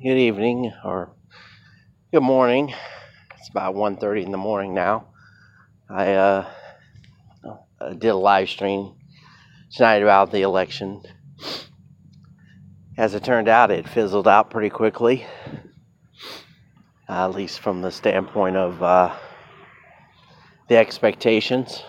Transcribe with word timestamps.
good 0.00 0.16
evening 0.16 0.72
or 0.84 1.10
good 2.12 2.22
morning. 2.22 2.72
It's 3.36 3.48
about 3.48 3.74
1.30 3.74 4.26
in 4.26 4.30
the 4.30 4.38
morning 4.38 4.72
now. 4.72 5.08
I 5.90 6.12
uh, 6.12 6.46
did 7.98 8.10
a 8.10 8.14
live 8.14 8.48
stream 8.48 8.94
tonight 9.72 10.02
about 10.02 10.30
the 10.30 10.42
election. 10.42 11.02
As 12.96 13.14
it 13.14 13.24
turned 13.24 13.48
out, 13.48 13.72
it 13.72 13.88
fizzled 13.88 14.28
out 14.28 14.50
pretty 14.50 14.70
quickly, 14.70 15.26
uh, 17.08 17.24
at 17.24 17.34
least 17.34 17.58
from 17.58 17.82
the 17.82 17.90
standpoint 17.90 18.54
of 18.54 18.80
uh, 18.80 19.16
the 20.68 20.76
expectations. 20.76 21.82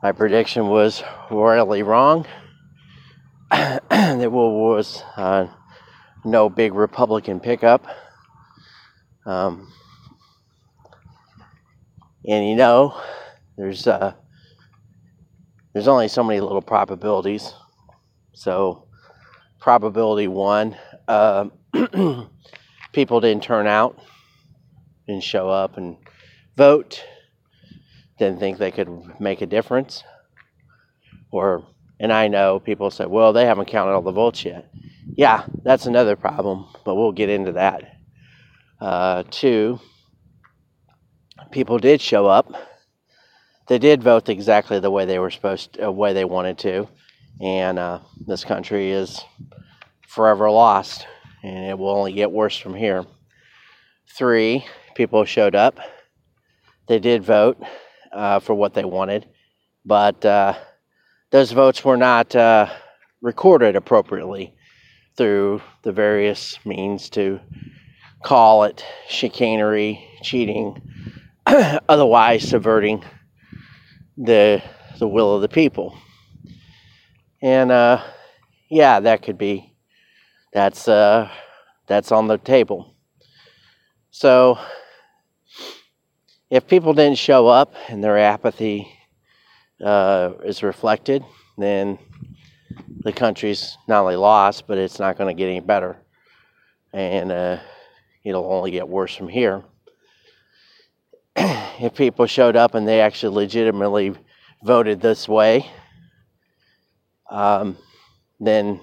My 0.00 0.12
prediction 0.12 0.68
was 0.68 1.02
royally 1.28 1.82
wrong. 1.82 2.24
there 3.50 4.30
was 4.30 5.02
uh, 5.16 5.48
no 6.24 6.48
big 6.48 6.74
Republican 6.74 7.40
pickup. 7.40 7.86
Um, 9.26 9.72
and 12.26 12.48
you 12.48 12.56
know, 12.56 13.00
there's 13.56 13.86
uh, 13.86 14.14
there's 15.72 15.88
only 15.88 16.08
so 16.08 16.22
many 16.22 16.40
little 16.40 16.62
probabilities. 16.62 17.52
So, 18.32 18.86
probability 19.60 20.28
one, 20.28 20.76
uh, 21.08 21.46
people 22.92 23.20
didn't 23.20 23.42
turn 23.42 23.66
out, 23.66 23.98
didn't 25.06 25.22
show 25.22 25.48
up 25.48 25.76
and 25.76 25.96
vote 26.56 27.04
didn't 28.18 28.38
think 28.38 28.58
they 28.58 28.70
could 28.70 29.20
make 29.20 29.42
a 29.42 29.46
difference. 29.46 30.04
Or, 31.30 31.66
and 32.04 32.12
I 32.12 32.28
know 32.28 32.60
people 32.60 32.90
say, 32.90 33.06
well, 33.06 33.32
they 33.32 33.46
haven't 33.46 33.64
counted 33.68 33.92
all 33.92 34.02
the 34.02 34.12
votes 34.12 34.44
yet. 34.44 34.70
Yeah, 35.16 35.46
that's 35.62 35.86
another 35.86 36.16
problem, 36.16 36.66
but 36.84 36.96
we'll 36.96 37.12
get 37.12 37.30
into 37.30 37.52
that. 37.52 37.96
Uh, 38.78 39.22
two, 39.30 39.80
people 41.50 41.78
did 41.78 42.02
show 42.02 42.26
up. 42.26 42.52
They 43.68 43.78
did 43.78 44.02
vote 44.02 44.28
exactly 44.28 44.80
the 44.80 44.90
way 44.90 45.06
they 45.06 45.18
were 45.18 45.30
supposed, 45.30 45.72
to, 45.72 45.88
uh, 45.88 45.90
way 45.92 46.12
they 46.12 46.26
wanted 46.26 46.58
to, 46.58 46.88
and 47.40 47.78
uh, 47.78 48.00
this 48.26 48.44
country 48.44 48.90
is 48.90 49.24
forever 50.06 50.50
lost, 50.50 51.06
and 51.42 51.64
it 51.64 51.78
will 51.78 51.88
only 51.88 52.12
get 52.12 52.30
worse 52.30 52.58
from 52.58 52.74
here. 52.74 53.06
Three, 54.14 54.66
people 54.94 55.24
showed 55.24 55.54
up. 55.54 55.78
They 56.86 56.98
did 56.98 57.24
vote 57.24 57.56
uh, 58.12 58.40
for 58.40 58.54
what 58.54 58.74
they 58.74 58.84
wanted, 58.84 59.26
but 59.86 60.22
uh, 60.22 60.52
those 61.34 61.50
votes 61.50 61.84
were 61.84 61.96
not 61.96 62.36
uh, 62.36 62.72
recorded 63.20 63.74
appropriately 63.74 64.54
through 65.16 65.60
the 65.82 65.90
various 65.90 66.64
means 66.64 67.10
to 67.10 67.40
call 68.22 68.62
it 68.62 68.84
chicanery, 69.08 70.08
cheating, 70.22 70.80
otherwise 71.44 72.48
subverting 72.48 73.02
the 74.16 74.62
the 75.00 75.08
will 75.08 75.34
of 75.34 75.42
the 75.42 75.48
people. 75.48 75.98
And 77.42 77.72
uh, 77.72 78.00
yeah, 78.70 79.00
that 79.00 79.22
could 79.22 79.36
be 79.36 79.74
that's 80.52 80.86
uh, 80.86 81.28
that's 81.88 82.12
on 82.12 82.28
the 82.28 82.38
table. 82.38 82.94
So 84.12 84.56
if 86.48 86.68
people 86.68 86.94
didn't 86.94 87.18
show 87.18 87.48
up 87.48 87.74
and 87.88 88.04
their 88.04 88.18
apathy 88.18 88.93
uh, 89.82 90.32
is 90.44 90.62
reflected, 90.62 91.24
then 91.58 91.98
the 93.00 93.12
country's 93.12 93.76
not 93.88 94.00
only 94.00 94.16
lost, 94.16 94.66
but 94.66 94.78
it's 94.78 94.98
not 94.98 95.16
going 95.16 95.34
to 95.34 95.38
get 95.38 95.48
any 95.48 95.60
better. 95.60 95.96
And 96.92 97.32
uh, 97.32 97.58
it'll 98.24 98.50
only 98.50 98.70
get 98.70 98.88
worse 98.88 99.14
from 99.14 99.28
here. 99.28 99.62
if 101.36 101.94
people 101.94 102.26
showed 102.26 102.56
up 102.56 102.74
and 102.74 102.86
they 102.86 103.00
actually 103.00 103.34
legitimately 103.34 104.14
voted 104.62 105.00
this 105.00 105.28
way, 105.28 105.68
um, 107.30 107.76
then 108.40 108.80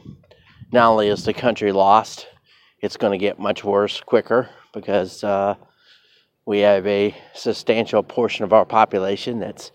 not 0.72 0.90
only 0.91 1.08
is 1.08 1.23
the 1.23 1.34
country 1.34 1.72
lost, 1.72 2.28
it's 2.79 2.97
going 2.97 3.12
to 3.12 3.18
get 3.18 3.40
much 3.40 3.63
worse 3.63 4.02
quicker 4.02 4.50
because 4.73 5.23
uh, 5.23 5.56
we 6.46 6.59
have 6.59 6.85
a 6.88 7.16
substantial 7.34 8.03
portion 8.03 8.44
of 8.44 8.53
our 8.53 8.66
population 8.66 9.40
that's 9.40 9.72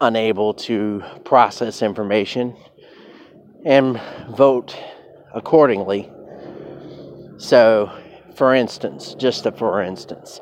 unable 0.00 0.54
to 0.54 1.02
process 1.24 1.82
information 1.82 2.56
and 3.64 4.00
vote 4.30 4.76
accordingly. 5.34 6.10
So, 7.38 7.90
for 8.36 8.54
instance, 8.54 9.14
just 9.14 9.46
a 9.46 9.52
for 9.52 9.82
instance, 9.82 10.40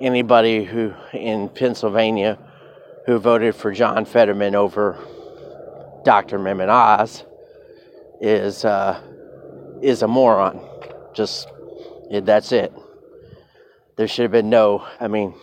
anybody 0.00 0.64
who 0.64 0.94
in 1.12 1.48
Pennsylvania 1.48 2.38
who 3.06 3.18
voted 3.18 3.54
for 3.54 3.72
John 3.72 4.04
Fetterman 4.04 4.54
over 4.54 4.98
Dr. 6.04 6.38
Mehmet 6.38 6.68
Oz 6.68 7.24
is 8.20 8.64
uh, 8.64 9.00
is 9.82 10.02
a 10.02 10.08
moron. 10.08 10.66
Just 11.14 11.48
that's 12.10 12.52
it 12.52 12.72
there 13.98 14.06
should 14.06 14.22
have 14.22 14.30
been 14.30 14.48
no, 14.48 14.86
I 15.00 15.08
mean, 15.08 15.34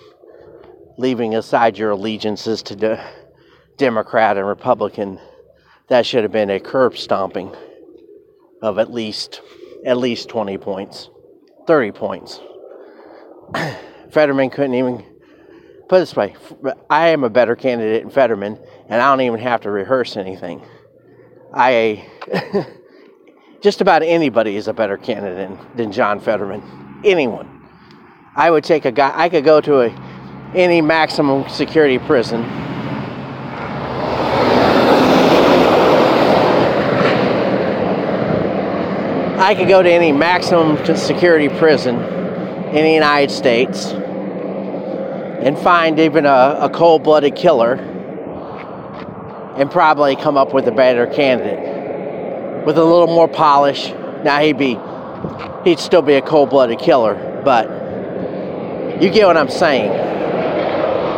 leaving 0.97 1.35
aside 1.35 1.77
your 1.77 1.91
allegiances 1.91 2.63
to 2.63 2.75
the 2.75 3.03
Democrat 3.77 4.37
and 4.37 4.47
Republican, 4.47 5.19
that 5.87 6.05
should 6.05 6.23
have 6.23 6.31
been 6.31 6.49
a 6.49 6.59
curb 6.59 6.97
stomping 6.97 7.55
of 8.61 8.79
at 8.79 8.91
least 8.91 9.41
at 9.85 9.97
least 9.97 10.29
20 10.29 10.57
points, 10.57 11.09
30 11.67 11.91
points. 11.91 12.39
Fetterman 14.09 14.49
couldn't 14.49 14.73
even 14.73 15.05
put 15.87 15.99
this 15.99 16.15
way. 16.15 16.35
I 16.89 17.09
am 17.09 17.23
a 17.23 17.29
better 17.29 17.55
candidate 17.55 18.01
in 18.01 18.09
Fetterman, 18.09 18.59
and 18.89 19.01
I 19.01 19.11
don't 19.11 19.21
even 19.21 19.39
have 19.39 19.61
to 19.61 19.71
rehearse 19.71 20.17
anything. 20.17 20.63
I 21.53 22.07
just 23.61 23.81
about 23.81 24.01
anybody 24.01 24.55
is 24.55 24.67
a 24.67 24.73
better 24.73 24.97
candidate 24.97 25.59
than 25.75 25.91
John 25.91 26.19
Fetterman. 26.19 27.01
Anyone. 27.03 27.51
I 28.35 28.49
would 28.51 28.63
take 28.63 28.85
a 28.85 28.91
guy. 28.91 29.13
I 29.15 29.29
could 29.29 29.45
go 29.45 29.61
to 29.61 29.81
a 29.81 29.89
any 30.55 30.81
maximum 30.81 31.47
security 31.49 31.99
prison. 31.99 32.43
I 39.37 39.53
could 39.53 39.67
go 39.67 39.83
to 39.83 39.91
any 39.91 40.11
maximum 40.11 40.77
security 40.95 41.49
prison 41.49 41.95
in 41.95 42.83
the 42.83 42.91
United 42.91 43.31
States 43.31 43.91
and 43.91 45.57
find 45.59 45.99
even 45.99 46.25
a, 46.25 46.57
a 46.61 46.69
cold 46.69 47.03
blooded 47.03 47.35
killer 47.35 47.73
and 49.57 49.69
probably 49.69 50.15
come 50.15 50.37
up 50.37 50.53
with 50.53 50.67
a 50.67 50.71
better 50.71 51.05
candidate 51.07 52.65
with 52.65 52.77
a 52.77 52.83
little 52.83 53.07
more 53.07 53.27
polish. 53.27 53.89
Now 54.23 54.39
he'd 54.39 54.57
be, 54.57 54.79
he'd 55.63 55.79
still 55.79 56.01
be 56.01 56.13
a 56.13 56.21
cold 56.21 56.49
blooded 56.49 56.79
killer, 56.79 57.41
but 57.43 57.69
you 59.01 59.09
get 59.09 59.27
what 59.27 59.37
I'm 59.37 59.49
saying. 59.49 59.91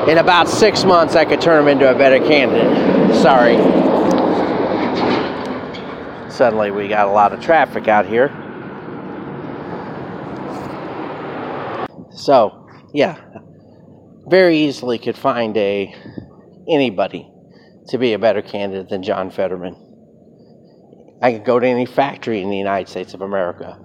In 0.09 0.17
about 0.17 0.47
six 0.47 0.83
months, 0.83 1.15
I 1.15 1.25
could 1.25 1.39
turn 1.39 1.63
him 1.63 1.67
into 1.67 1.89
a 1.89 1.97
better 1.97 2.19
candidate. 2.19 3.15
Sorry. 3.21 3.57
Suddenly, 6.37 6.69
we 6.69 6.87
got 6.87 7.07
a 7.07 7.11
lot 7.11 7.33
of 7.33 7.41
traffic 7.41 7.87
out 7.87 8.05
here. 8.05 8.29
So, 12.11 12.67
yeah, 12.93 13.17
very 14.27 14.59
easily 14.59 14.99
could 14.99 15.17
find 15.17 15.57
a 15.57 15.95
anybody 16.69 17.27
to 17.87 17.97
be 17.97 18.13
a 18.13 18.19
better 18.19 18.43
candidate 18.43 18.89
than 18.89 19.01
John 19.01 19.31
Fetterman. 19.31 19.75
I 21.23 21.31
could 21.31 21.43
go 21.43 21.59
to 21.59 21.65
any 21.65 21.87
factory 21.87 22.43
in 22.43 22.51
the 22.51 22.57
United 22.57 22.87
States 22.87 23.15
of 23.15 23.21
America, 23.21 23.75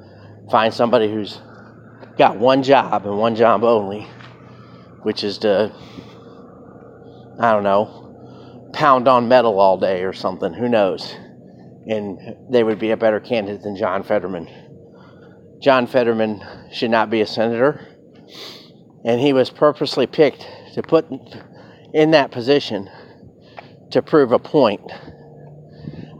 find 0.50 0.75
somebody 0.75 1.10
who's 1.10 1.40
got 2.19 2.37
one 2.37 2.62
job 2.62 3.06
and 3.06 3.16
one 3.16 3.34
job 3.34 3.64
only, 3.64 4.02
which 5.05 5.25
is 5.25 5.38
to, 5.38 5.72
I 7.40 7.52
don't 7.52 7.64
know, 7.64 8.69
pound 8.75 9.08
on 9.08 9.26
metal 9.26 9.58
all 9.58 9.78
day 9.78 10.02
or 10.02 10.12
something. 10.12 10.52
Who 10.52 10.69
knows? 10.69 11.16
And 11.87 12.19
they 12.50 12.62
would 12.62 12.79
be 12.79 12.90
a 12.90 12.96
better 12.96 13.20
candidate 13.20 13.62
than 13.62 13.76
John 13.76 14.02
Fetterman. 14.02 14.49
John 15.61 15.87
Fetterman 15.87 16.43
should 16.73 16.90
not 16.90 17.08
be 17.08 17.20
a 17.20 17.26
senator, 17.26 17.87
and 19.05 19.20
he 19.20 19.32
was 19.32 19.49
purposely 19.49 20.06
picked 20.08 20.46
to 20.75 20.82
put 20.82 21.06
in 21.93 22.11
that 22.12 22.32
position 22.32 22.90
to 23.93 24.02
prove 24.02 24.32
a 24.32 24.38
point. 24.38 24.81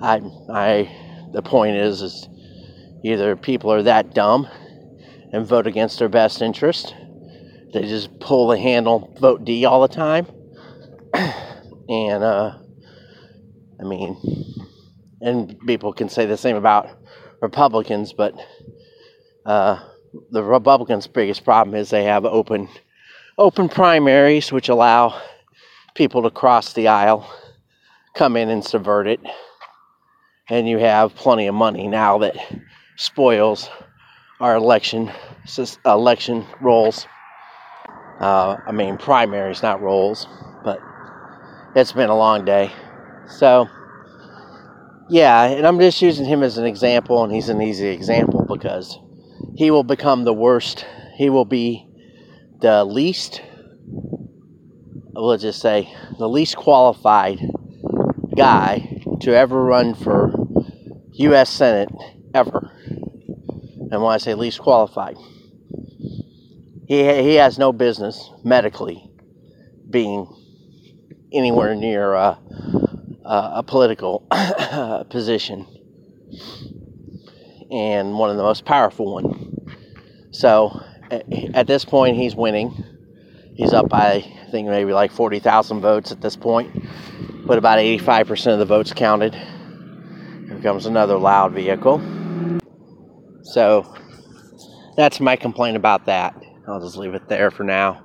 I, 0.01 0.21
I, 0.49 1.29
the 1.33 1.43
point 1.43 1.77
is, 1.77 2.03
is 2.03 2.29
either 3.05 3.35
people 3.35 3.73
are 3.73 3.83
that 3.83 4.15
dumb 4.15 4.49
and 5.33 5.47
vote 5.47 5.67
against 5.67 5.99
their 5.99 6.09
best 6.09 6.43
interest. 6.43 6.95
They 7.73 7.83
just 7.83 8.21
pull 8.21 8.49
the 8.49 8.59
handle, 8.59 9.13
vote 9.19 9.45
D 9.45 9.65
all 9.65 9.81
the 9.83 9.95
time. 9.95 10.27
and, 11.89 12.23
uh, 12.23 12.59
I 13.81 13.85
mean, 13.85 14.52
and 15.23 15.59
people 15.67 15.93
can 15.93 16.09
say 16.09 16.27
the 16.27 16.37
same 16.37 16.57
about 16.57 16.89
Republicans, 17.41 18.13
but 18.13 18.35
Uh, 19.45 19.77
the 20.31 20.43
Republicans' 20.43 21.09
biggest 21.09 21.45
problem 21.45 21.75
is 21.75 21.91
they 21.91 22.05
have 22.05 22.25
open 22.25 22.69
open 23.39 23.69
primaries, 23.69 24.53
which 24.53 24.69
allow 24.69 25.21
people 25.95 26.23
to 26.23 26.31
cross 26.31 26.75
the 26.75 26.87
aisle, 26.87 27.29
come 28.15 28.37
in 28.37 28.49
and 28.49 28.65
subvert 28.65 29.09
it, 29.09 29.21
and 30.49 30.69
you 30.69 30.79
have 30.79 31.15
plenty 31.17 31.49
of 31.49 31.55
money 31.55 31.89
now 31.89 32.19
that 32.19 32.37
spoils 32.97 33.69
our 34.39 34.55
election 34.55 35.11
election 35.85 36.47
rolls. 36.61 37.07
Uh, 38.21 38.57
I 38.65 38.71
mean 38.71 38.97
primaries, 38.99 39.63
not 39.63 39.83
rolls, 39.83 40.29
but 40.63 40.79
it's 41.75 41.93
been 41.93 42.11
a 42.11 42.17
long 42.17 42.45
day. 42.45 42.71
So 43.27 43.67
yeah, 45.13 45.45
and 45.45 45.67
I'm 45.67 45.79
just 45.79 46.01
using 46.01 46.25
him 46.25 46.43
as 46.43 46.57
an 46.57 46.65
example, 46.65 47.23
and 47.23 47.31
he's 47.31 47.51
an 47.51 47.61
easy 47.61 47.89
example 47.89 48.47
because 48.49 48.99
he 49.55 49.71
will 49.71 49.85
become 49.85 50.25
the 50.25 50.33
worst. 50.33 50.87
He 51.17 51.29
will 51.29 51.45
be 51.45 51.87
the 52.63 52.83
least, 52.83 53.43
let's 55.13 55.43
just 55.43 55.61
say, 55.61 55.93
the 56.19 56.29
least 56.29 56.57
qualified 56.57 57.41
guy 58.35 59.03
to 59.21 59.37
ever 59.37 59.63
run 59.63 59.95
for 59.95 60.33
U.S. 61.13 61.51
Senate 61.51 61.91
ever. 62.33 62.71
And 62.87 64.03
when 64.03 64.15
I 64.15 64.17
say 64.17 64.33
least 64.33 64.61
qualified, 64.61 65.17
he, 66.89 67.05
he 67.23 67.35
has 67.35 67.59
no 67.59 67.75
business 67.75 68.31
medically 68.43 69.11
being 69.91 70.27
anywhere 71.35 71.75
near 71.75 72.15
uh, 72.15 72.39
uh, 73.33 73.53
a 73.55 73.63
political 73.63 74.27
position 75.09 75.67
and 77.71 78.19
one 78.19 78.29
of 78.29 78.37
the 78.37 78.43
most 78.43 78.67
powerful 78.67 79.15
one. 79.15 79.57
So 80.33 80.83
at 81.55 81.67
this 81.67 81.87
point, 81.87 82.17
he's 82.17 82.37
winning. 82.37 82.85
He's 83.55 83.73
up 83.73 83.89
by 83.89 84.17
I 84.17 84.51
think 84.51 84.69
maybe 84.69 84.93
like 84.93 85.13
forty 85.13 85.39
thousand 85.39 85.81
votes 85.81 86.13
at 86.13 86.21
this 86.21 86.37
point, 86.37 86.71
but 87.47 87.57
about 87.57 87.79
eighty-five 87.79 88.27
percent 88.27 88.53
of 88.53 88.59
the 88.59 88.67
votes 88.67 88.93
counted. 88.93 89.35
Here 89.35 90.61
comes 90.63 90.85
another 90.85 91.17
loud 91.17 91.53
vehicle. 91.53 92.03
So 93.45 93.97
that's 94.95 95.21
my 95.21 95.37
complaint 95.37 95.79
about 95.79 96.05
that. 96.05 96.35
I'll 96.69 96.81
just 96.81 96.99
leave 96.99 97.15
it 97.15 97.29
there 97.29 97.51
for 97.51 97.65
now. 97.65 98.03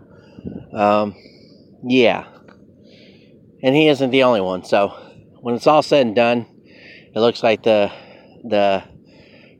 Um, 0.71 1.15
yeah, 1.83 2.27
and 3.61 3.75
he 3.75 3.89
isn't 3.89 4.11
the 4.11 4.23
only 4.23 4.41
one. 4.41 4.63
So 4.63 5.06
when 5.47 5.55
it's 5.55 5.65
all 5.65 5.81
said 5.81 6.05
and 6.05 6.13
done, 6.13 6.45
it 7.15 7.19
looks 7.21 7.41
like 7.41 7.63
the 7.63 7.89
the 8.43 8.83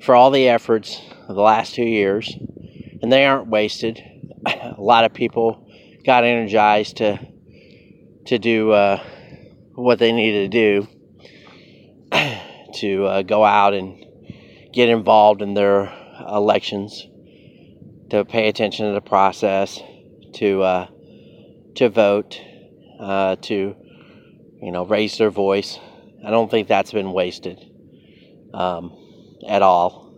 for 0.01 0.15
all 0.15 0.31
the 0.31 0.49
efforts 0.49 1.01
of 1.29 1.35
the 1.37 1.41
last 1.41 1.75
two 1.75 1.85
years, 1.85 2.35
and 3.01 3.09
they 3.09 3.23
aren't 3.23 3.47
wasted. 3.47 4.03
A 4.45 4.75
lot 4.77 5.05
of 5.05 5.13
people 5.13 5.65
got 6.05 6.25
energized 6.25 6.97
to 6.97 7.17
to 8.25 8.37
do 8.37 8.71
uh, 8.71 9.01
what 9.75 9.97
they 9.97 10.11
needed 10.11 10.51
to 10.51 10.83
do 10.83 10.87
to 12.73 13.05
uh, 13.05 13.21
go 13.21 13.45
out 13.45 13.73
and 13.73 14.05
get 14.73 14.89
involved 14.89 15.41
in 15.41 15.53
their 15.53 15.89
elections, 16.27 17.07
to 18.09 18.25
pay 18.25 18.49
attention 18.49 18.87
to 18.87 18.93
the 18.93 18.99
process, 18.99 19.79
to 20.33 20.61
uh, 20.63 20.87
to 21.75 21.87
vote, 21.87 22.41
uh, 22.99 23.37
to 23.37 23.73
you 24.61 24.71
know 24.71 24.85
raise 24.85 25.17
their 25.17 25.29
voice. 25.29 25.79
I 26.25 26.31
don't 26.31 26.49
think 26.49 26.67
that's 26.67 26.91
been 26.91 27.11
wasted. 27.11 27.59
Um, 28.53 28.97
at 29.45 29.61
all. 29.61 30.13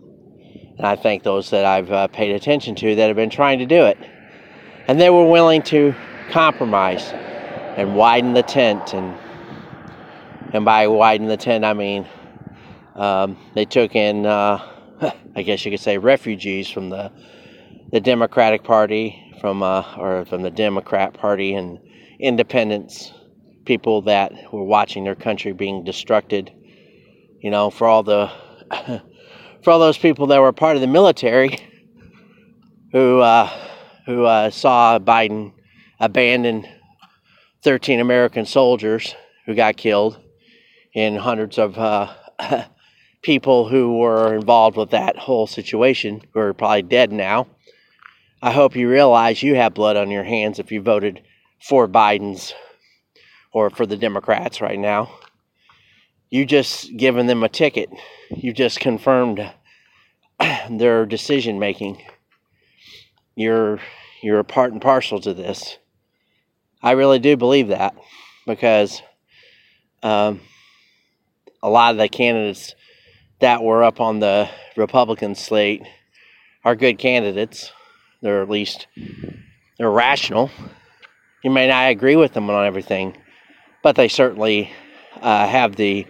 And 0.76 0.86
I 0.86 0.96
thank 0.96 1.22
those 1.22 1.50
that 1.50 1.64
I've 1.64 1.90
uh, 1.90 2.08
paid 2.08 2.34
attention 2.34 2.74
to 2.76 2.94
that 2.94 3.06
have 3.06 3.16
been 3.16 3.30
trying 3.30 3.58
to 3.58 3.66
do 3.66 3.84
it. 3.84 3.98
And 4.88 5.00
they 5.00 5.10
were 5.10 5.28
willing 5.28 5.62
to 5.64 5.94
compromise 6.30 7.10
and 7.76 7.94
widen 7.94 8.32
the 8.32 8.42
tent. 8.42 8.94
And, 8.94 9.16
and 10.52 10.64
by 10.64 10.86
widen 10.88 11.28
the 11.28 11.36
tent, 11.36 11.64
I 11.64 11.74
mean 11.74 12.06
um, 12.94 13.36
they 13.54 13.64
took 13.64 13.94
in, 13.94 14.26
uh, 14.26 15.12
I 15.36 15.42
guess 15.42 15.64
you 15.64 15.70
could 15.70 15.80
say, 15.80 15.98
refugees 15.98 16.70
from 16.70 16.90
the, 16.90 17.12
the 17.92 18.00
Democratic 18.00 18.64
Party, 18.64 19.34
from, 19.40 19.62
uh, 19.62 19.84
or 19.96 20.24
from 20.24 20.42
the 20.42 20.50
Democrat 20.50 21.14
Party 21.14 21.54
and 21.54 21.78
independents, 22.18 23.12
people 23.64 24.02
that 24.02 24.32
were 24.52 24.64
watching 24.64 25.04
their 25.04 25.14
country 25.14 25.52
being 25.52 25.84
destructed, 25.84 26.50
you 27.40 27.50
know, 27.50 27.70
for 27.70 27.86
all 27.86 28.02
the 28.02 28.30
for 29.62 29.70
all 29.70 29.78
those 29.78 29.98
people 29.98 30.28
that 30.28 30.40
were 30.40 30.52
part 30.52 30.76
of 30.76 30.80
the 30.80 30.86
military 30.86 31.58
who 32.92 33.20
uh, 33.20 33.50
who 34.06 34.24
uh, 34.24 34.50
saw 34.50 34.98
Biden 34.98 35.52
abandon 35.98 36.66
13 37.62 38.00
American 38.00 38.46
soldiers 38.46 39.14
who 39.46 39.54
got 39.54 39.76
killed, 39.76 40.18
and 40.94 41.18
hundreds 41.18 41.58
of 41.58 41.78
uh, 41.78 42.12
people 43.22 43.68
who 43.68 43.98
were 43.98 44.34
involved 44.34 44.76
with 44.76 44.90
that 44.90 45.16
whole 45.16 45.46
situation 45.46 46.22
who 46.32 46.40
are 46.40 46.54
probably 46.54 46.82
dead 46.82 47.12
now. 47.12 47.46
I 48.42 48.52
hope 48.52 48.74
you 48.74 48.88
realize 48.88 49.42
you 49.42 49.54
have 49.56 49.74
blood 49.74 49.96
on 49.96 50.10
your 50.10 50.24
hands 50.24 50.58
if 50.58 50.72
you 50.72 50.80
voted 50.80 51.22
for 51.60 51.86
Biden's 51.86 52.54
or 53.52 53.70
for 53.70 53.86
the 53.86 53.96
Democrats 53.96 54.60
right 54.60 54.78
now. 54.78 55.10
You 56.30 56.46
just 56.46 56.96
given 56.96 57.26
them 57.26 57.42
a 57.42 57.48
ticket 57.48 57.90
you 58.30 58.52
just 58.52 58.80
confirmed 58.80 59.50
their 60.70 61.06
decision 61.06 61.58
making. 61.58 62.02
You're 63.34 63.80
you're 64.22 64.38
a 64.38 64.44
part 64.44 64.72
and 64.72 64.82
parcel 64.82 65.20
to 65.20 65.34
this. 65.34 65.78
I 66.82 66.92
really 66.92 67.18
do 67.18 67.36
believe 67.36 67.68
that 67.68 67.94
because 68.46 69.02
um, 70.02 70.40
a 71.62 71.68
lot 71.68 71.92
of 71.92 71.98
the 71.98 72.08
candidates 72.08 72.74
that 73.40 73.62
were 73.62 73.82
up 73.82 74.00
on 74.00 74.20
the 74.20 74.48
Republican 74.76 75.34
slate 75.34 75.82
are 76.64 76.76
good 76.76 76.98
candidates. 76.98 77.72
They're 78.22 78.42
at 78.42 78.50
least 78.50 78.86
they're 79.78 79.90
rational. 79.90 80.50
You 81.42 81.50
may 81.50 81.68
not 81.68 81.90
agree 81.90 82.16
with 82.16 82.34
them 82.34 82.50
on 82.50 82.66
everything, 82.66 83.16
but 83.82 83.96
they 83.96 84.08
certainly 84.08 84.72
uh, 85.20 85.46
have 85.46 85.76
the 85.76 86.06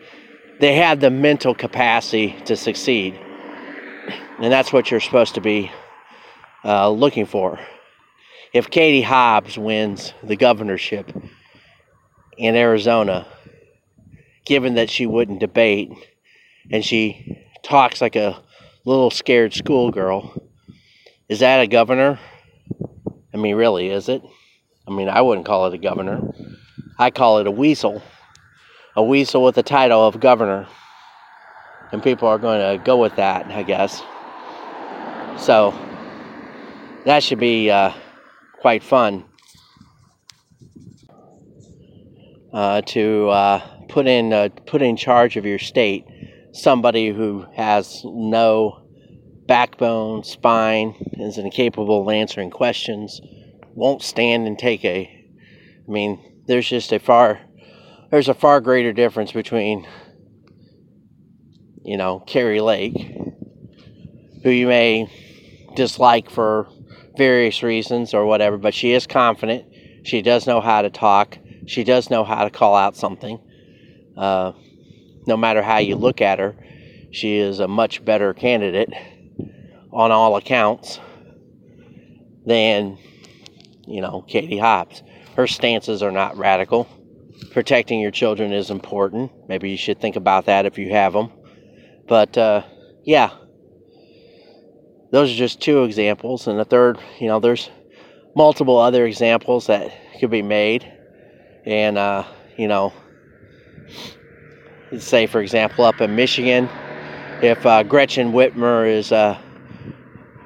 they 0.61 0.75
have 0.75 1.01
the 1.01 1.11
mental 1.11 1.55
capacity 1.55 2.37
to 2.45 2.55
succeed. 2.55 3.19
And 4.39 4.53
that's 4.53 4.73
what 4.73 4.91
you're 4.91 5.01
supposed 5.01 5.35
to 5.37 5.41
be 5.41 5.71
uh, 6.65 6.91
looking 6.91 7.25
for. 7.25 7.59
If 8.53 8.69
Katie 8.69 9.01
Hobbs 9.01 9.57
wins 9.57 10.13
the 10.23 10.37
governorship 10.37 11.11
in 12.37 12.57
Arizona, 12.57 13.27
given 14.45 14.75
that 14.75 14.91
she 14.91 15.07
wouldn't 15.07 15.41
debate 15.41 15.91
and 16.71 16.85
she 16.85 17.39
talks 17.63 18.01
like 18.01 18.17
a 18.17 18.43
little 18.85 19.11
scared 19.11 19.55
schoolgirl, 19.55 20.47
is 21.29 21.41
that 21.41 21.61
a 21.61 21.67
governor? 21.67 22.19
I 23.33 23.37
mean, 23.37 23.55
really, 23.55 23.89
is 23.89 24.09
it? 24.09 24.23
I 24.87 24.91
mean, 24.91 25.09
I 25.09 25.21
wouldn't 25.21 25.47
call 25.47 25.67
it 25.67 25.75
a 25.75 25.79
governor. 25.79 26.21
I 27.01 27.11
call 27.11 27.39
it 27.39 27.49
a 27.49 27.51
weasel 27.51 28.01
a 28.97 29.03
weasel 29.03 29.43
with 29.43 29.55
the 29.55 29.63
title 29.63 30.07
of 30.07 30.21
governor. 30.21 30.67
And 31.93 32.03
people 32.03 32.29
are 32.29 32.39
going 32.39 32.79
to 32.79 32.85
go 32.85 32.99
with 32.99 33.17
that, 33.17 33.47
I 33.47 33.63
guess. 33.63 34.03
So 35.39 35.75
that 37.05 37.23
should 37.23 37.41
be 37.41 37.71
uh, 37.71 37.93
quite 38.61 38.83
fun 38.83 39.25
uh, 42.53 42.83
to 42.83 43.29
uh, 43.31 43.61
put 43.89 44.07
in 44.07 44.33
uh, 44.33 44.51
put 44.67 44.83
in 44.83 44.97
charge 44.97 45.37
of 45.37 45.47
your 45.47 45.59
state 45.59 46.05
somebody 46.53 47.09
who 47.09 47.47
has 47.55 48.03
no 48.05 48.87
backbone, 49.47 50.23
spine, 50.23 50.95
is 51.15 51.39
incapable 51.39 52.03
of 52.03 52.09
answering 52.09 52.51
questions, 52.51 53.21
won't 53.75 54.03
stand 54.03 54.47
and 54.47 54.59
take 54.59 54.85
a. 54.85 55.09
I 55.89 55.91
mean, 55.91 56.30
there's 56.51 56.69
just 56.69 56.93
a 56.93 56.99
far 56.99 57.41
there's 58.11 58.29
a 58.29 58.35
far 58.35 58.61
greater 58.61 58.93
difference 58.93 59.31
between, 59.31 59.87
you 61.85 61.97
know, 61.97 62.19
Kari 62.27 62.61
Lake, 62.61 62.97
who 64.43 64.51
you 64.51 64.67
may 64.67 65.09
dislike 65.77 66.29
for 66.29 66.67
various 67.17 67.63
reasons 67.63 68.13
or 68.13 68.27
whatever, 68.27 68.59
but 68.59 68.75
she 68.75 68.93
is 68.93 69.07
confident. 69.07 69.65
She 70.03 70.23
does 70.23 70.49
know 70.49 70.61
how 70.61 70.83
to 70.83 70.91
talk. 70.91 71.39
She 71.67 71.85
does 71.85 72.11
know 72.11 72.25
how 72.25 72.43
to 72.43 72.51
call 72.51 72.75
out 72.75 72.97
something. 72.97 73.39
Uh, 74.17 74.51
no 75.29 75.37
matter 75.37 75.63
how 75.63 75.79
you 75.79 75.95
look 75.95 76.21
at 76.21 76.41
her, 76.41 76.57
she 77.13 77.37
is 77.37 77.61
a 77.61 77.69
much 77.69 78.05
better 78.05 78.35
candidate 78.35 78.93
on 79.93 80.11
all 80.11 80.35
accounts 80.35 80.99
than, 82.45 82.99
you 83.87 84.01
know, 84.01 84.23
Katie 84.23 84.59
Hobbs. 84.59 85.05
Her 85.41 85.47
stances 85.47 86.03
are 86.03 86.11
not 86.11 86.37
radical 86.37 86.87
protecting 87.51 87.99
your 87.99 88.11
children 88.11 88.53
is 88.53 88.71
important. 88.71 89.33
Maybe 89.49 89.71
you 89.71 89.79
should 89.79 89.99
think 89.99 90.17
about 90.17 90.45
that 90.45 90.67
if 90.67 90.77
you 90.77 90.91
have 90.91 91.15
them. 91.15 91.33
But 92.07 92.37
uh, 92.37 92.63
yeah, 93.05 93.31
those 95.13 95.33
are 95.33 95.35
just 95.35 95.63
two 95.63 95.85
examples. 95.85 96.47
And 96.47 96.59
the 96.59 96.67
third, 96.67 96.99
you 97.19 97.27
know, 97.27 97.41
there's 97.41 97.71
multiple 98.37 98.77
other 98.77 99.07
examples 99.07 99.67
that 99.69 99.91
could 100.21 100.31
be 100.31 100.43
made. 100.43 100.91
And, 101.65 101.97
uh, 101.97 102.25
you 102.59 102.69
know, 102.69 102.93
say, 104.99 105.27
for 105.27 105.41
example, 105.41 105.87
up 105.87 106.03
in 106.03 106.15
Michigan, 106.17 106.69
if 107.41 107.65
uh, 107.65 107.83
Gretchen 107.83 108.33
Whitmer 108.33 108.87
is 108.87 109.11
uh, 109.11 109.39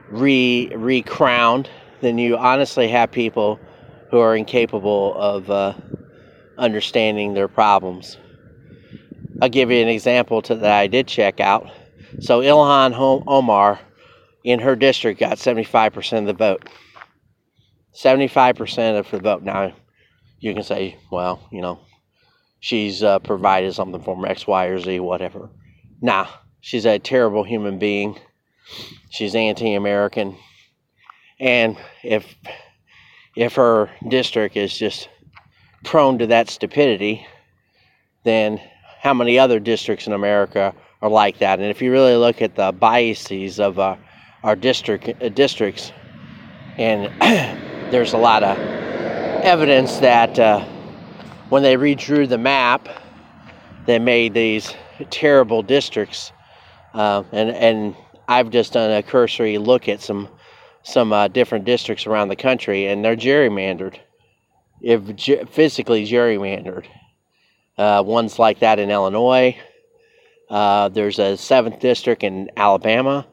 re 0.08 1.02
crowned, 1.04 1.68
then 2.00 2.16
you 2.16 2.36
honestly 2.36 2.86
have 2.86 3.10
people 3.10 3.58
who 4.14 4.20
are 4.20 4.36
incapable 4.36 5.12
of 5.16 5.50
uh, 5.50 5.74
understanding 6.56 7.34
their 7.34 7.48
problems. 7.48 8.16
I'll 9.42 9.48
give 9.48 9.72
you 9.72 9.82
an 9.82 9.88
example 9.88 10.40
to, 10.42 10.54
that 10.54 10.70
I 10.70 10.86
did 10.86 11.08
check 11.08 11.40
out. 11.40 11.68
So 12.20 12.40
Ilhan 12.40 13.24
Omar 13.26 13.80
in 14.44 14.60
her 14.60 14.76
district 14.76 15.18
got 15.18 15.38
75% 15.38 16.18
of 16.20 16.26
the 16.26 16.32
vote. 16.32 16.68
75% 17.92 19.00
of 19.00 19.10
the 19.10 19.18
vote. 19.18 19.42
Now, 19.42 19.74
you 20.38 20.54
can 20.54 20.62
say, 20.62 20.96
well, 21.10 21.48
you 21.50 21.60
know, 21.60 21.80
she's 22.60 23.02
uh, 23.02 23.18
provided 23.18 23.74
something 23.74 24.00
for 24.00 24.24
X, 24.28 24.46
Y, 24.46 24.66
or 24.66 24.78
Z, 24.78 25.00
whatever. 25.00 25.50
Nah, 26.00 26.28
she's 26.60 26.86
a 26.86 27.00
terrible 27.00 27.42
human 27.42 27.80
being. 27.80 28.16
She's 29.10 29.34
anti-American, 29.34 30.36
and 31.40 31.76
if 32.04 32.36
if 33.36 33.54
her 33.54 33.90
district 34.08 34.56
is 34.56 34.76
just 34.76 35.08
prone 35.84 36.18
to 36.18 36.26
that 36.28 36.48
stupidity, 36.48 37.26
then 38.24 38.60
how 39.00 39.12
many 39.12 39.38
other 39.38 39.60
districts 39.60 40.06
in 40.06 40.12
America 40.12 40.74
are 41.02 41.10
like 41.10 41.38
that? 41.38 41.58
And 41.58 41.68
if 41.68 41.82
you 41.82 41.92
really 41.92 42.16
look 42.16 42.40
at 42.42 42.54
the 42.54 42.72
biases 42.72 43.60
of 43.60 43.78
uh, 43.78 43.96
our 44.42 44.56
district 44.56 45.22
uh, 45.22 45.28
districts, 45.28 45.92
and 46.78 47.12
there's 47.92 48.12
a 48.12 48.18
lot 48.18 48.42
of 48.42 48.56
evidence 49.44 49.98
that 49.98 50.38
uh, 50.38 50.64
when 51.50 51.62
they 51.62 51.76
redrew 51.76 52.28
the 52.28 52.38
map, 52.38 52.88
they 53.86 53.98
made 53.98 54.32
these 54.32 54.74
terrible 55.10 55.62
districts, 55.62 56.32
uh, 56.94 57.22
and 57.32 57.50
and 57.50 57.96
I've 58.28 58.50
just 58.50 58.72
done 58.72 58.90
a 58.90 59.02
cursory 59.02 59.58
look 59.58 59.88
at 59.88 60.00
some 60.00 60.28
some 60.84 61.12
uh, 61.12 61.28
different 61.28 61.64
districts 61.64 62.06
around 62.06 62.28
the 62.28 62.36
country, 62.36 62.86
and 62.86 63.04
they're 63.04 63.16
gerrymandered, 63.16 63.98
if 64.80 65.16
ge- 65.16 65.48
physically 65.50 66.06
gerrymandered. 66.06 66.84
Uh, 67.76 68.02
one's 68.06 68.38
like 68.38 68.60
that 68.60 68.78
in 68.78 68.90
Illinois. 68.90 69.56
Uh, 70.48 70.90
there's 70.90 71.18
a 71.18 71.36
seventh 71.36 71.80
district 71.80 72.22
in 72.22 72.50
Alabama, 72.56 73.26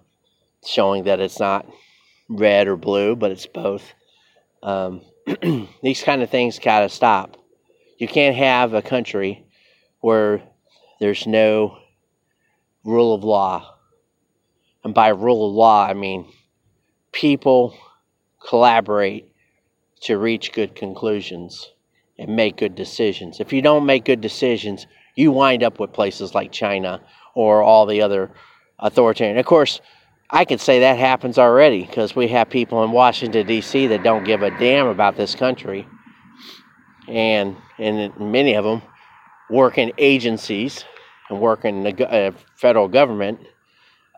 showing 0.66 1.04
that 1.04 1.20
it's 1.20 1.40
not 1.40 1.68
red 2.30 2.68
or 2.68 2.78
blue, 2.78 3.16
but 3.16 3.32
it's 3.32 3.46
both. 3.46 3.84
Um, 4.64 5.02
these 5.84 6.02
kind 6.02 6.24
of 6.24 6.30
things 6.30 6.58
gotta 6.58 6.90
stop. 6.90 7.38
You 7.98 8.08
can't 8.08 8.36
have 8.36 8.74
a 8.74 8.82
country 8.82 9.46
where 10.00 10.42
there's 11.00 11.28
no 11.28 11.78
rule 12.86 13.14
of 13.14 13.24
law. 13.24 13.76
And 14.84 14.94
by 14.94 15.10
rule 15.10 15.50
of 15.50 15.54
law, 15.54 15.86
I 15.86 15.94
mean 15.94 16.26
people 17.12 17.76
collaborate 18.46 19.32
to 20.02 20.18
reach 20.18 20.52
good 20.52 20.76
conclusions 20.76 21.72
and 22.18 22.36
make 22.36 22.58
good 22.58 22.76
decisions. 22.76 23.40
If 23.40 23.54
you 23.54 23.62
don't 23.62 23.86
make 23.86 24.06
good 24.06 24.22
decisions, 24.22 24.88
you 25.16 25.32
wind 25.32 25.64
up 25.64 25.80
with 25.80 25.94
places 25.94 26.34
like 26.34 26.52
China 26.52 27.02
or 27.36 27.62
all 27.62 27.86
the 27.86 28.02
other 28.02 28.32
authoritarian. 28.80 29.38
Of 29.38 29.46
course, 29.46 29.82
I 30.30 30.46
could 30.46 30.62
say 30.62 30.80
that 30.80 30.98
happens 30.98 31.38
already 31.38 31.86
because 31.86 32.16
we 32.16 32.30
have 32.30 32.50
people 32.50 32.84
in 32.84 32.92
Washington 32.92 33.46
D.C. 33.46 33.88
that 33.88 34.04
don't 34.04 34.24
give 34.24 34.44
a 34.44 34.52
damn 34.58 34.88
about 34.88 35.18
this 35.18 35.36
country, 35.36 35.88
and 37.08 37.58
and 37.78 38.18
many 38.18 38.54
of 38.54 38.64
them 38.64 38.82
work 39.50 39.78
in 39.78 39.92
agencies 39.98 40.86
and 41.30 41.42
work 41.42 41.66
in 41.66 41.84
the 41.84 42.10
uh, 42.10 42.32
federal 42.56 42.88
government 42.88 43.40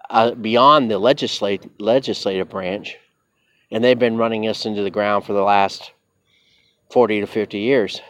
uh, 0.10 0.32
beyond 0.32 0.90
the 0.90 1.00
legislative 1.00 1.70
legislative 1.80 2.50
branch, 2.50 2.98
and 3.72 3.84
they've 3.84 4.00
been 4.00 4.18
running 4.18 4.48
us 4.48 4.66
into 4.66 4.84
the 4.84 4.92
ground 4.92 5.26
for 5.26 5.34
the 5.34 5.42
last 5.42 5.92
40 6.92 7.22
to 7.22 7.28
50 7.28 7.58
years 7.58 8.02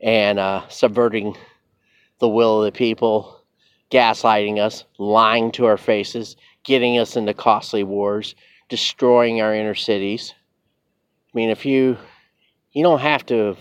and 0.00 0.38
uh, 0.38 0.68
subverting 0.68 1.36
the 2.20 2.28
will 2.28 2.60
of 2.60 2.66
the 2.66 2.76
people, 2.76 3.42
gaslighting 3.90 4.58
us, 4.58 4.84
lying 4.98 5.50
to 5.52 5.66
our 5.66 5.76
faces, 5.76 6.36
getting 6.64 6.98
us 6.98 7.16
into 7.16 7.34
costly 7.34 7.82
wars, 7.82 8.34
destroying 8.68 9.40
our 9.40 9.54
inner 9.54 9.74
cities. 9.74 10.34
I 11.32 11.36
mean, 11.36 11.50
if 11.50 11.64
you 11.64 11.96
you 12.72 12.82
don't 12.82 13.00
have 13.00 13.24
to 13.26 13.56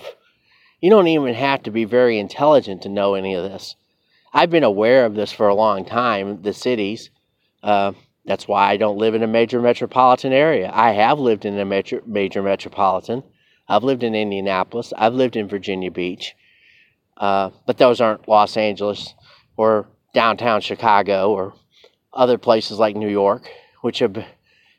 you 0.81 0.89
don't 0.89 1.07
even 1.07 1.33
have 1.33 1.63
to 1.63 1.71
be 1.71 1.85
very 1.85 2.19
intelligent 2.19 2.83
to 2.83 2.89
know 2.89 3.15
any 3.15 3.33
of 3.33 3.43
this. 3.43 3.75
I've 4.33 4.49
been 4.49 4.63
aware 4.63 5.05
of 5.05 5.15
this 5.15 5.31
for 5.31 5.47
a 5.47 5.55
long 5.55 5.85
time, 5.85 6.41
the 6.41 6.53
cities. 6.53 7.09
Uh, 7.63 7.93
that's 8.25 8.47
why 8.47 8.69
I 8.69 8.77
don't 8.77 8.97
live 8.97 9.15
in 9.15 9.23
a 9.23 9.27
major 9.27 9.61
metropolitan 9.61 10.33
area. 10.33 10.69
I 10.73 10.91
have 10.91 11.19
lived 11.19 11.45
in 11.45 11.57
a 11.57 11.65
major, 11.65 12.01
major 12.05 12.43
metropolitan. 12.43 13.23
I've 13.67 13.83
lived 13.83 14.03
in 14.03 14.15
Indianapolis. 14.15 14.93
I've 14.97 15.13
lived 15.13 15.35
in 15.35 15.47
Virginia 15.47 15.91
Beach. 15.91 16.35
Uh, 17.15 17.51
but 17.65 17.77
those 17.77 17.99
aren't 17.99 18.27
Los 18.27 18.57
Angeles 18.57 19.13
or 19.55 19.87
downtown 20.13 20.61
Chicago 20.61 21.31
or 21.31 21.53
other 22.13 22.37
places 22.37 22.79
like 22.79 22.95
New 22.95 23.09
York, 23.09 23.49
which 23.81 23.99
have 23.99 24.23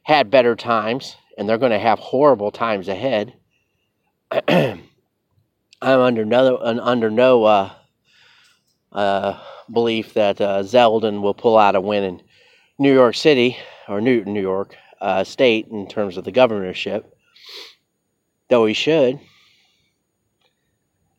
had 0.02 0.30
better 0.30 0.54
times 0.54 1.16
and 1.38 1.48
they're 1.48 1.56
going 1.56 1.70
to 1.70 1.78
have 1.78 2.00
horrible 2.00 2.50
times 2.50 2.88
ahead. 2.88 3.32
I'm 4.48 4.80
under 5.80 6.24
no 6.24 6.58
under 6.58 7.10
no 7.10 7.44
uh, 7.44 7.70
uh, 8.90 9.38
belief 9.70 10.14
that 10.14 10.40
uh, 10.40 10.64
Zeldin 10.64 11.22
will 11.22 11.34
pull 11.34 11.56
out 11.56 11.76
a 11.76 11.80
win 11.80 12.02
in 12.02 12.22
New 12.78 12.92
York 12.92 13.14
City 13.14 13.56
or 13.88 14.00
New 14.00 14.24
New 14.24 14.42
York 14.42 14.76
uh, 15.00 15.24
State 15.24 15.68
in 15.68 15.88
terms 15.88 16.16
of 16.16 16.24
the 16.24 16.32
governorship 16.32 17.14
though 18.48 18.66
he 18.66 18.74
should. 18.74 19.20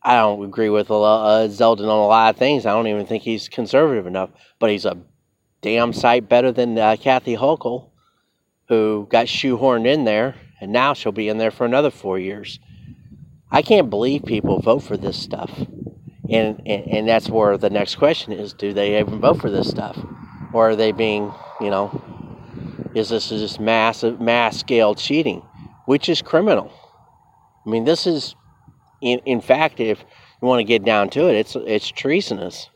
I 0.02 0.16
don't 0.16 0.44
agree 0.44 0.70
with 0.70 0.90
uh, 0.90 0.94
Zeldin 1.48 1.82
on 1.82 1.88
a 1.88 2.06
lot 2.06 2.34
of 2.34 2.38
things. 2.38 2.64
I 2.64 2.70
don't 2.70 2.86
even 2.86 3.06
think 3.06 3.22
he's 3.22 3.48
conservative 3.48 4.06
enough, 4.06 4.30
but 4.58 4.70
he's 4.70 4.86
a 4.86 4.96
damn 5.60 5.92
sight 5.92 6.28
better 6.28 6.52
than 6.52 6.78
uh, 6.78 6.96
Kathy 6.98 7.36
Hochul, 7.36 7.90
who 8.68 9.06
got 9.10 9.26
shoehorned 9.26 9.86
in 9.86 10.04
there, 10.04 10.36
and 10.60 10.72
now 10.72 10.94
she'll 10.94 11.12
be 11.12 11.28
in 11.28 11.38
there 11.38 11.50
for 11.50 11.66
another 11.66 11.90
four 11.90 12.18
years. 12.18 12.58
I 13.50 13.62
can't 13.62 13.90
believe 13.90 14.24
people 14.24 14.60
vote 14.60 14.80
for 14.80 14.96
this 14.96 15.18
stuff. 15.18 15.50
And, 16.30 16.62
and, 16.64 16.86
and 16.86 17.08
that's 17.08 17.28
where 17.28 17.58
the 17.58 17.70
next 17.70 17.96
question 17.96 18.32
is 18.32 18.52
do 18.52 18.72
they 18.72 18.98
even 19.00 19.20
vote 19.20 19.40
for 19.40 19.50
this 19.50 19.68
stuff? 19.68 19.98
Or 20.52 20.70
are 20.70 20.76
they 20.76 20.92
being, 20.92 21.32
you 21.60 21.70
know, 21.70 22.02
is 22.94 23.10
this 23.10 23.30
is 23.30 23.42
just 23.42 23.60
massive, 23.60 24.20
mass 24.20 24.58
scale 24.58 24.94
cheating, 24.94 25.42
which 25.86 26.08
is 26.08 26.22
criminal? 26.22 26.72
I 27.66 27.70
mean, 27.70 27.84
this 27.84 28.06
is, 28.06 28.34
in, 29.00 29.20
in 29.26 29.40
fact, 29.40 29.80
if 29.80 30.00
you 30.40 30.48
want 30.48 30.60
to 30.60 30.64
get 30.64 30.84
down 30.84 31.10
to 31.10 31.28
it, 31.28 31.36
it's 31.36 31.56
it's 31.56 31.88
treasonous, 31.88 32.70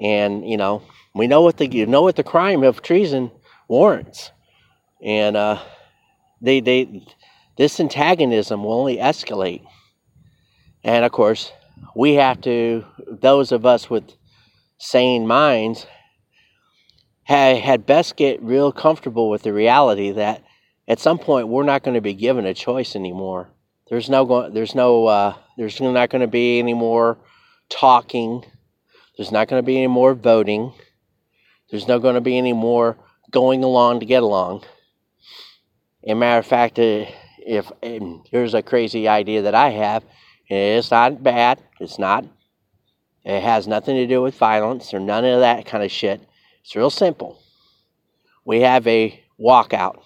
and 0.00 0.48
you 0.48 0.56
know 0.56 0.82
we 1.14 1.26
know 1.26 1.42
what 1.42 1.58
the 1.58 1.66
you 1.66 1.86
know 1.86 2.02
what 2.02 2.16
the 2.16 2.24
crime 2.24 2.62
of 2.62 2.82
treason 2.82 3.30
warrants, 3.68 4.32
and 5.02 5.36
uh, 5.36 5.60
they 6.40 6.60
they 6.60 7.04
this 7.58 7.78
antagonism 7.78 8.64
will 8.64 8.72
only 8.72 8.96
escalate, 8.96 9.62
and 10.82 11.04
of 11.04 11.12
course 11.12 11.52
we 11.94 12.14
have 12.14 12.40
to 12.40 12.84
those 13.06 13.52
of 13.52 13.66
us 13.66 13.90
with 13.90 14.04
sane 14.78 15.26
minds 15.26 15.86
had, 17.24 17.86
best 17.86 18.16
get 18.16 18.42
real 18.42 18.72
comfortable 18.72 19.30
with 19.30 19.42
the 19.42 19.52
reality 19.52 20.10
that 20.12 20.42
at 20.88 20.98
some 20.98 21.18
point 21.18 21.48
we're 21.48 21.62
not 21.62 21.82
going 21.82 21.94
to 21.94 22.00
be 22.00 22.14
given 22.14 22.46
a 22.46 22.54
choice 22.54 22.96
anymore 22.96 23.48
there's 23.92 24.08
no 24.08 24.24
going. 24.24 24.54
There's 24.54 24.74
no. 24.74 25.06
Uh, 25.06 25.34
there's 25.58 25.78
not 25.78 26.08
going 26.08 26.22
to 26.22 26.26
be 26.26 26.58
any 26.58 26.72
more 26.72 27.18
talking. 27.68 28.42
There's 29.18 29.30
not 29.30 29.48
going 29.48 29.62
to 29.62 29.66
be 29.66 29.76
any 29.76 29.86
more 29.86 30.14
voting. 30.14 30.72
There's 31.70 31.86
not 31.86 31.98
going 31.98 32.14
to 32.14 32.22
be 32.22 32.38
any 32.38 32.54
more 32.54 32.96
going 33.30 33.62
along 33.62 34.00
to 34.00 34.06
get 34.06 34.22
along. 34.22 34.64
A 36.06 36.14
matter 36.14 36.38
of 36.38 36.46
fact, 36.46 36.78
uh, 36.78 37.04
if 37.38 37.70
here's 38.30 38.54
a 38.54 38.62
crazy 38.62 39.08
idea 39.08 39.42
that 39.42 39.54
I 39.54 39.68
have, 39.68 40.04
it's 40.48 40.90
not 40.90 41.22
bad. 41.22 41.60
It's 41.78 41.98
not. 41.98 42.24
It 43.26 43.42
has 43.42 43.68
nothing 43.68 43.96
to 43.96 44.06
do 44.06 44.22
with 44.22 44.38
violence 44.38 44.94
or 44.94 45.00
none 45.00 45.26
of 45.26 45.40
that 45.40 45.66
kind 45.66 45.84
of 45.84 45.92
shit. 45.92 46.26
It's 46.64 46.76
real 46.76 46.90
simple. 46.90 47.40
We 48.44 48.60
have 48.62 48.86
a 48.86 49.22
walkout. 49.40 50.02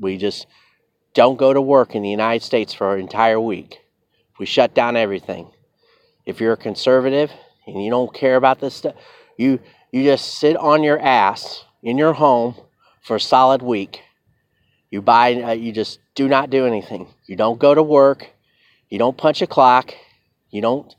We 0.00 0.18
just 0.18 0.46
don't 1.14 1.36
go 1.38 1.52
to 1.52 1.60
work 1.60 1.94
in 1.94 2.02
the 2.02 2.10
United 2.10 2.44
States 2.44 2.74
for 2.74 2.94
an 2.94 3.00
entire 3.00 3.40
week. 3.40 3.78
We 4.38 4.46
shut 4.46 4.74
down 4.74 4.96
everything. 4.96 5.50
If 6.26 6.40
you're 6.40 6.54
a 6.54 6.56
conservative 6.56 7.30
and 7.66 7.82
you 7.84 7.90
don't 7.90 8.14
care 8.14 8.36
about 8.36 8.60
this 8.60 8.74
stuff, 8.74 8.94
you 9.38 9.60
you 9.92 10.04
just 10.04 10.38
sit 10.38 10.56
on 10.56 10.82
your 10.82 11.00
ass 11.00 11.64
in 11.82 11.98
your 11.98 12.14
home 12.14 12.56
for 13.02 13.16
a 13.16 13.20
solid 13.20 13.62
week 13.62 14.02
You 14.90 15.02
buy, 15.02 15.34
uh, 15.34 15.52
you 15.52 15.72
just 15.72 16.00
do 16.14 16.28
not 16.28 16.50
do 16.50 16.66
anything. 16.66 17.08
You 17.26 17.36
don't 17.36 17.58
go 17.58 17.74
to 17.74 17.82
work. 17.82 18.28
You 18.90 18.98
don't 18.98 19.16
punch 19.18 19.42
a 19.42 19.46
clock. 19.46 19.94
You 20.50 20.62
don't, 20.62 20.94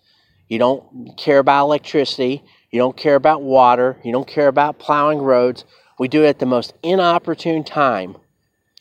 you 0.50 0.60
don't 0.60 1.18
care 1.18 1.40
about 1.40 1.66
electricity. 1.66 2.44
You 2.76 2.82
don't 2.82 2.98
care 2.98 3.16
about 3.16 3.42
water. 3.42 3.96
You 4.04 4.12
don't 4.12 4.28
care 4.28 4.50
about 4.50 4.80
plowing 4.80 5.20
roads. 5.20 5.64
We 5.98 6.10
do 6.10 6.26
it 6.26 6.28
at 6.28 6.40
the 6.40 6.46
most 6.46 6.74
inopportune 6.84 7.64
time, 7.64 8.18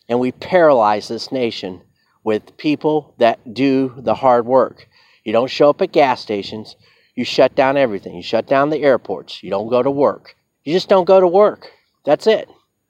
and 0.08 0.18
we 0.18 0.32
paralyze 0.32 1.06
this 1.06 1.30
nation 1.30 1.80
with 2.24 2.56
people 2.56 3.14
that 3.18 3.54
do 3.54 3.94
the 3.96 4.16
hard 4.16 4.46
work. 4.46 4.88
You 5.22 5.32
don't 5.32 5.48
show 5.48 5.70
up 5.70 5.80
at 5.80 5.92
gas 5.92 6.20
stations. 6.20 6.74
You 7.14 7.24
shut 7.24 7.54
down 7.54 7.76
everything. 7.76 8.16
You 8.16 8.22
shut 8.24 8.48
down 8.48 8.70
the 8.70 8.82
airports. 8.82 9.44
You 9.44 9.50
don't 9.50 9.68
go 9.68 9.80
to 9.80 9.92
work. 9.92 10.34
You 10.64 10.72
just 10.72 10.88
don't 10.88 11.04
go 11.04 11.20
to 11.20 11.28
work. 11.28 11.70
That's 12.04 12.26
it. 12.26 12.48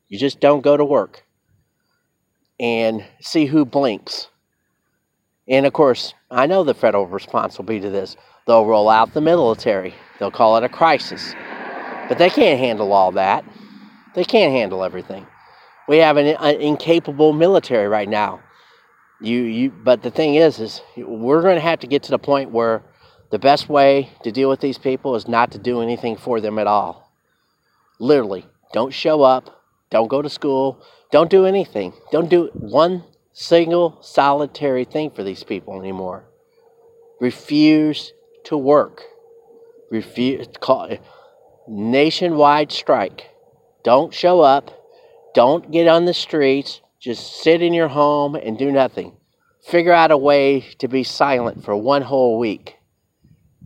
You 0.08 0.18
just 0.18 0.40
don't 0.40 0.62
go 0.62 0.75
to 0.75 0.87
work. 0.87 1.23
And 2.58 3.04
see 3.20 3.44
who 3.44 3.66
blinks. 3.66 4.28
And 5.46 5.66
of 5.66 5.75
course, 5.75 6.14
I 6.30 6.46
know 6.46 6.64
the 6.64 6.73
federal 6.73 7.06
response 7.06 7.58
will 7.58 7.66
be 7.66 7.80
to 7.80 7.90
this. 7.90 8.16
They'll 8.46 8.64
roll 8.64 8.88
out 8.88 9.12
the 9.12 9.20
military. 9.20 9.94
They'll 10.18 10.30
call 10.30 10.56
it 10.56 10.64
a 10.64 10.68
crisis. 10.68 11.35
But 12.09 12.18
they 12.18 12.30
can't 12.30 12.59
handle 12.59 12.92
all 12.92 13.12
that. 13.12 13.44
They 14.14 14.25
can't 14.25 14.52
handle 14.52 14.85
everything. 14.85 15.26
We 15.88 15.99
have 15.99 16.16
an, 16.16 16.26
an 16.26 16.61
incapable 16.61 17.33
military 17.33 17.88
right 17.88 18.09
now. 18.09 18.40
You, 19.21 19.42
you, 19.42 19.71
but 19.71 20.02
the 20.02 20.11
thing 20.11 20.35
is, 20.35 20.61
is 20.61 20.83
we're 20.97 21.42
going 21.42 21.56
to 21.56 21.61
have 21.61 21.80
to 21.80 21.87
get 21.87 22.04
to 22.04 22.11
the 22.11 22.18
point 22.18 22.50
where 22.50 22.83
the 23.30 23.38
best 23.38 23.68
way 23.68 24.11
to 24.23 24.30
deal 24.30 24.49
with 24.49 24.61
these 24.61 24.78
people 24.78 25.16
is 25.16 25.26
not 25.26 25.52
to 25.52 25.59
do 25.59 25.80
anything 25.80 26.16
for 26.16 26.40
them 26.40 26.59
at 26.59 26.66
all. 26.66 27.12
Literally, 27.99 28.47
don't 28.73 28.92
show 28.92 29.23
up, 29.23 29.62
don't 29.90 30.09
go 30.09 30.21
to 30.21 30.28
school, 30.28 30.83
don't 31.14 31.30
do 31.30 31.47
anything. 31.47 31.92
Don't 32.11 32.28
do 32.28 32.50
one 32.54 33.04
single 33.33 33.99
solitary 34.02 34.85
thing 34.85 35.11
for 35.11 35.23
these 35.23 35.44
people 35.44 35.78
anymore. 35.78 36.25
Refuse 37.21 38.12
to 38.44 38.56
work. 38.56 39.02
Refuse 39.94 40.48
call 40.58 40.90
nationwide 41.68 42.72
strike. 42.72 43.30
Don't 43.84 44.12
show 44.12 44.40
up. 44.40 44.72
Don't 45.36 45.70
get 45.70 45.86
on 45.86 46.04
the 46.04 46.12
streets. 46.12 46.80
Just 46.98 47.42
sit 47.42 47.62
in 47.62 47.72
your 47.72 47.86
home 47.86 48.34
and 48.34 48.58
do 48.58 48.72
nothing. 48.72 49.12
Figure 49.64 49.92
out 49.92 50.10
a 50.10 50.16
way 50.16 50.62
to 50.80 50.88
be 50.88 51.04
silent 51.04 51.64
for 51.64 51.76
one 51.76 52.02
whole 52.02 52.40
week. 52.40 52.74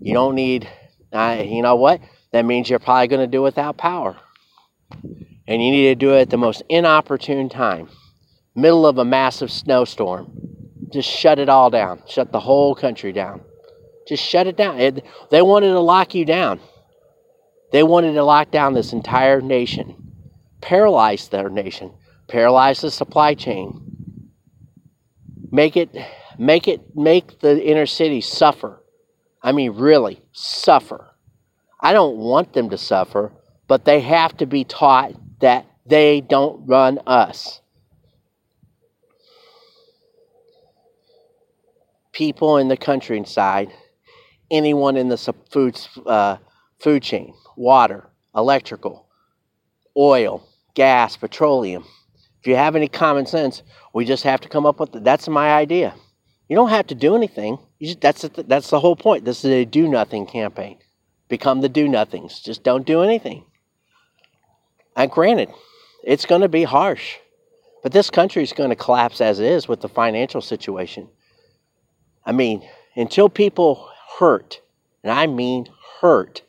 You 0.00 0.12
don't 0.12 0.34
need, 0.34 0.68
uh, 1.14 1.42
you 1.42 1.62
know 1.62 1.76
what? 1.76 2.02
That 2.32 2.44
means 2.44 2.68
you're 2.68 2.78
probably 2.78 3.08
going 3.08 3.22
to 3.22 3.26
do 3.26 3.40
without 3.40 3.78
power. 3.78 4.14
And 5.46 5.64
you 5.64 5.70
need 5.70 5.86
to 5.86 5.94
do 5.94 6.12
it 6.12 6.20
at 6.20 6.30
the 6.30 6.36
most 6.36 6.62
inopportune 6.68 7.48
time, 7.48 7.88
middle 8.54 8.86
of 8.86 8.98
a 8.98 9.04
massive 9.04 9.50
snowstorm. 9.50 10.30
Just 10.92 11.08
shut 11.08 11.38
it 11.38 11.48
all 11.48 11.70
down. 11.70 12.02
Shut 12.06 12.32
the 12.32 12.40
whole 12.40 12.74
country 12.74 13.12
down. 13.12 13.40
Just 14.08 14.24
shut 14.24 14.46
it 14.46 14.56
down. 14.56 14.80
It, 14.80 15.04
they 15.30 15.42
wanted 15.42 15.68
to 15.68 15.80
lock 15.80 16.14
you 16.14 16.24
down. 16.24 16.60
They 17.72 17.82
wanted 17.82 18.14
to 18.14 18.24
lock 18.24 18.50
down 18.50 18.72
this 18.72 18.94
entire 18.94 19.42
nation, 19.42 20.14
paralyze 20.62 21.28
their 21.28 21.50
nation, 21.50 21.92
paralyze 22.26 22.80
the 22.80 22.90
supply 22.90 23.34
chain, 23.34 24.30
make 25.52 25.76
it, 25.76 25.94
make 26.38 26.66
it, 26.66 26.96
make 26.96 27.40
the 27.40 27.62
inner 27.62 27.84
city 27.84 28.22
suffer. 28.22 28.82
I 29.42 29.52
mean, 29.52 29.72
really 29.72 30.22
suffer. 30.32 31.08
I 31.78 31.92
don't 31.92 32.16
want 32.16 32.54
them 32.54 32.70
to 32.70 32.78
suffer, 32.78 33.32
but 33.66 33.84
they 33.84 34.00
have 34.00 34.36
to 34.38 34.46
be 34.46 34.64
taught 34.64 35.12
that 35.40 35.66
they 35.84 36.22
don't 36.22 36.66
run 36.66 37.00
us. 37.06 37.60
People 42.12 42.56
in 42.56 42.68
the 42.68 42.76
countryside, 42.76 43.70
anyone 44.50 44.96
in 44.96 45.08
the 45.08 45.16
food, 45.50 45.78
uh, 46.06 46.36
food 46.80 47.02
chain, 47.02 47.34
water, 47.56 48.08
electrical, 48.34 49.06
oil, 49.96 50.46
gas, 50.74 51.16
petroleum. 51.16 51.84
If 52.40 52.46
you 52.46 52.56
have 52.56 52.76
any 52.76 52.88
common 52.88 53.26
sense, 53.26 53.62
we 53.92 54.04
just 54.04 54.24
have 54.24 54.40
to 54.42 54.48
come 54.48 54.64
up 54.64 54.78
with 54.80 55.04
that's 55.04 55.28
my 55.28 55.52
idea. 55.54 55.94
You 56.48 56.56
don't 56.56 56.70
have 56.70 56.86
to 56.88 56.94
do 56.94 57.14
anything. 57.14 57.58
Just, 57.82 58.00
that's 58.00 58.22
the, 58.22 58.42
that's 58.42 58.70
the 58.70 58.80
whole 58.80 58.96
point. 58.96 59.24
This 59.24 59.44
is 59.44 59.50
a 59.50 59.64
do 59.64 59.86
nothing 59.88 60.26
campaign. 60.26 60.78
Become 61.28 61.60
the 61.60 61.68
do 61.68 61.88
nothings. 61.88 62.40
Just 62.40 62.62
don't 62.62 62.86
do 62.86 63.02
anything. 63.02 63.44
And 64.96 65.10
granted, 65.10 65.50
it's 66.02 66.26
going 66.26 66.40
to 66.40 66.48
be 66.48 66.64
harsh, 66.64 67.16
but 67.82 67.92
this 67.92 68.10
country 68.10 68.42
is 68.42 68.52
going 68.52 68.70
to 68.70 68.76
collapse 68.76 69.20
as 69.20 69.40
is 69.40 69.68
with 69.68 69.80
the 69.80 69.88
financial 69.88 70.40
situation. 70.40 71.08
I 72.24 72.32
mean, 72.32 72.68
until 72.96 73.28
people 73.28 73.88
hurt, 74.18 74.60
and 75.02 75.12
I 75.12 75.26
mean 75.26 75.68
hurt, 76.00 76.42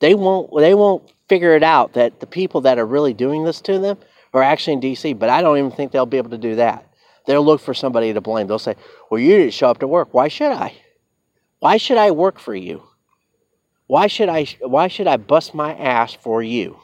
they 0.00 0.14
won't 0.14 0.50
they 0.56 0.74
won't 0.74 1.10
figure 1.28 1.54
it 1.54 1.62
out 1.62 1.94
that 1.94 2.20
the 2.20 2.26
people 2.26 2.62
that 2.62 2.78
are 2.78 2.86
really 2.86 3.14
doing 3.14 3.44
this 3.44 3.60
to 3.62 3.78
them 3.78 3.98
are 4.32 4.42
actually 4.42 4.74
in 4.74 4.80
DC. 4.80 5.18
But 5.18 5.30
I 5.30 5.42
don't 5.42 5.58
even 5.58 5.70
think 5.70 5.92
they'll 5.92 6.06
be 6.06 6.16
able 6.16 6.30
to 6.30 6.38
do 6.38 6.56
that. 6.56 6.84
They'll 7.26 7.44
look 7.44 7.60
for 7.60 7.74
somebody 7.74 8.12
to 8.12 8.20
blame. 8.20 8.46
They'll 8.46 8.58
say, 8.58 8.76
"Well, 9.10 9.20
you 9.20 9.36
didn't 9.36 9.54
show 9.54 9.68
up 9.68 9.78
to 9.80 9.86
work. 9.86 10.08
Why 10.12 10.28
should 10.28 10.52
I? 10.52 10.74
Why 11.58 11.76
should 11.76 11.98
I 11.98 12.10
work 12.10 12.38
for 12.38 12.54
you? 12.54 12.84
Why 13.86 14.06
should 14.06 14.28
I? 14.28 14.46
Why 14.60 14.88
should 14.88 15.06
I 15.06 15.16
bust 15.16 15.54
my 15.54 15.74
ass 15.74 16.14
for 16.14 16.42
you?" 16.42 16.78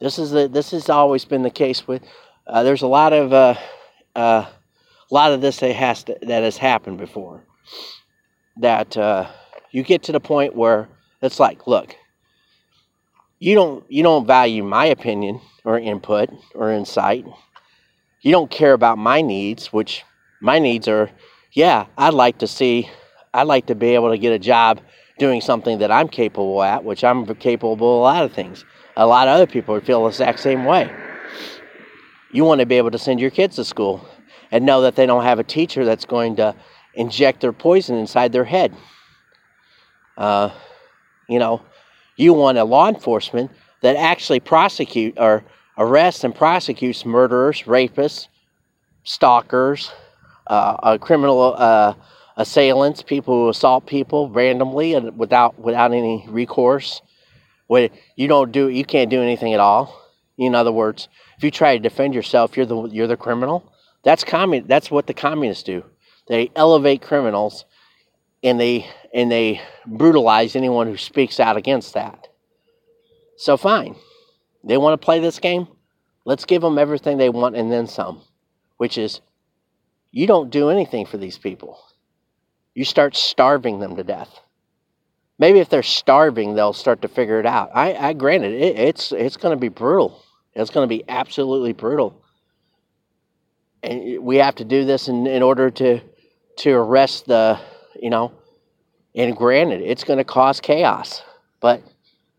This 0.00 0.18
is 0.18 0.30
the, 0.30 0.48
this 0.48 0.70
has 0.70 0.88
always 0.88 1.26
been 1.26 1.42
the 1.42 1.50
case 1.50 1.86
with. 1.86 2.02
Uh, 2.46 2.62
there's 2.62 2.82
a 2.82 2.86
lot 2.86 3.12
of 3.12 3.32
uh, 3.32 3.54
uh, 4.16 4.46
a 5.10 5.14
lot 5.14 5.32
of 5.32 5.40
this 5.40 5.58
that 5.58 5.74
has 5.74 6.04
to, 6.04 6.18
that 6.22 6.42
has 6.42 6.56
happened 6.56 6.98
before. 6.98 7.44
That 8.60 8.96
uh, 8.96 9.30
you 9.70 9.82
get 9.82 10.04
to 10.04 10.12
the 10.12 10.20
point 10.20 10.54
where 10.54 10.88
it's 11.22 11.40
like, 11.40 11.66
look, 11.66 11.96
you 13.38 13.54
don't 13.54 13.84
you 13.88 14.02
don't 14.02 14.26
value 14.26 14.62
my 14.62 14.86
opinion 14.86 15.40
or 15.64 15.78
input 15.78 16.30
or 16.54 16.70
insight. 16.70 17.26
You 18.22 18.32
don't 18.32 18.50
care 18.50 18.74
about 18.74 18.98
my 18.98 19.22
needs, 19.22 19.72
which 19.72 20.04
my 20.40 20.58
needs 20.58 20.88
are, 20.88 21.10
yeah, 21.52 21.86
I'd 21.96 22.14
like 22.14 22.38
to 22.38 22.46
see, 22.46 22.90
I'd 23.32 23.46
like 23.46 23.66
to 23.66 23.74
be 23.74 23.94
able 23.94 24.10
to 24.10 24.18
get 24.18 24.32
a 24.32 24.38
job 24.38 24.80
doing 25.18 25.40
something 25.40 25.78
that 25.78 25.90
I'm 25.90 26.08
capable 26.08 26.62
at, 26.62 26.84
which 26.84 27.04
I'm 27.04 27.26
capable 27.36 27.72
of 27.72 27.80
a 27.80 27.84
lot 27.84 28.24
of 28.24 28.32
things. 28.32 28.64
A 28.96 29.06
lot 29.06 29.28
of 29.28 29.34
other 29.34 29.46
people 29.46 29.74
would 29.74 29.84
feel 29.84 30.02
the 30.02 30.08
exact 30.08 30.40
same 30.40 30.64
way. 30.64 30.90
You 32.32 32.44
want 32.44 32.60
to 32.60 32.66
be 32.66 32.76
able 32.76 32.90
to 32.90 32.98
send 32.98 33.20
your 33.20 33.30
kids 33.30 33.56
to 33.56 33.64
school 33.64 34.06
and 34.50 34.64
know 34.64 34.82
that 34.82 34.96
they 34.96 35.06
don't 35.06 35.24
have 35.24 35.38
a 35.38 35.44
teacher 35.44 35.84
that's 35.84 36.04
going 36.04 36.36
to 36.36 36.54
inject 36.94 37.40
their 37.40 37.52
poison 37.52 37.96
inside 37.96 38.32
their 38.32 38.44
head. 38.44 38.74
Uh, 40.16 40.50
you 41.28 41.38
know, 41.38 41.62
you 42.16 42.32
want 42.32 42.58
a 42.58 42.64
law 42.64 42.88
enforcement 42.88 43.50
that 43.82 43.96
actually 43.96 44.40
prosecute 44.40 45.14
or 45.18 45.44
arrests 45.78 46.24
and 46.24 46.34
prosecutes 46.34 47.06
murderers, 47.06 47.62
rapists, 47.62 48.28
stalkers, 49.04 49.90
uh, 50.46 50.76
uh, 50.82 50.98
criminal 50.98 51.54
uh, 51.56 51.94
assailants, 52.36 53.02
people 53.02 53.34
who 53.34 53.48
assault 53.48 53.86
people 53.86 54.28
randomly 54.30 54.94
and 54.94 55.16
without 55.16 55.58
without 55.58 55.92
any 55.92 56.24
recourse. 56.28 57.00
When 57.68 57.90
you 58.16 58.26
don't 58.26 58.50
do, 58.50 58.68
you 58.68 58.84
can't 58.84 59.10
do 59.10 59.22
anything 59.22 59.54
at 59.54 59.60
all. 59.60 59.96
In 60.36 60.54
other 60.54 60.72
words, 60.72 61.08
if 61.36 61.44
you 61.44 61.50
try 61.50 61.76
to 61.76 61.82
defend 61.82 62.14
yourself, 62.14 62.56
you're 62.56 62.66
the 62.66 62.82
you're 62.88 63.06
the 63.06 63.16
criminal. 63.16 63.72
That's 64.02 64.24
commun. 64.24 64.64
That's 64.66 64.90
what 64.90 65.06
the 65.06 65.14
communists 65.14 65.62
do. 65.62 65.84
They 66.30 66.50
elevate 66.56 67.02
criminals, 67.02 67.66
and 68.42 68.58
they 68.58 68.86
and 69.12 69.30
they 69.30 69.60
brutalize 69.84 70.56
anyone 70.56 70.86
who 70.86 70.96
speaks 70.96 71.38
out 71.38 71.58
against 71.58 71.92
that. 71.92 72.28
So 73.36 73.58
fine, 73.58 73.96
they 74.64 74.78
want 74.78 74.98
to 74.98 75.04
play 75.04 75.18
this 75.18 75.38
game. 75.38 75.68
Let's 76.24 76.46
give 76.46 76.62
them 76.62 76.78
everything 76.78 77.18
they 77.18 77.28
want 77.28 77.56
and 77.56 77.70
then 77.70 77.86
some, 77.86 78.22
which 78.78 78.96
is 78.96 79.20
you 80.10 80.26
don't 80.26 80.48
do 80.48 80.70
anything 80.70 81.04
for 81.04 81.18
these 81.18 81.36
people. 81.36 81.78
You 82.74 82.86
start 82.86 83.14
starving 83.14 83.80
them 83.80 83.96
to 83.96 84.04
death 84.04 84.40
maybe 85.40 85.58
if 85.58 85.68
they're 85.68 85.82
starving, 85.82 86.54
they'll 86.54 86.74
start 86.74 87.02
to 87.02 87.08
figure 87.08 87.40
it 87.40 87.46
out. 87.46 87.70
I, 87.74 87.94
I 87.94 88.12
granted 88.12 88.52
it, 88.52 88.78
it's 88.78 89.10
it's 89.10 89.36
going 89.36 89.56
to 89.56 89.60
be 89.60 89.68
brutal. 89.68 90.22
It's 90.54 90.70
going 90.70 90.84
to 90.84 90.88
be 90.88 91.02
absolutely 91.08 91.72
brutal, 91.72 92.22
and 93.82 94.22
we 94.22 94.36
have 94.36 94.54
to 94.56 94.64
do 94.64 94.84
this 94.84 95.08
in, 95.08 95.26
in 95.26 95.42
order 95.42 95.70
to 95.70 96.00
to 96.60 96.72
arrest 96.72 97.26
the 97.26 97.58
you 98.00 98.10
know. 98.10 98.32
And 99.14 99.36
granted, 99.36 99.82
it's 99.82 100.04
going 100.04 100.18
to 100.18 100.24
cause 100.24 100.60
chaos, 100.60 101.22
but 101.60 101.82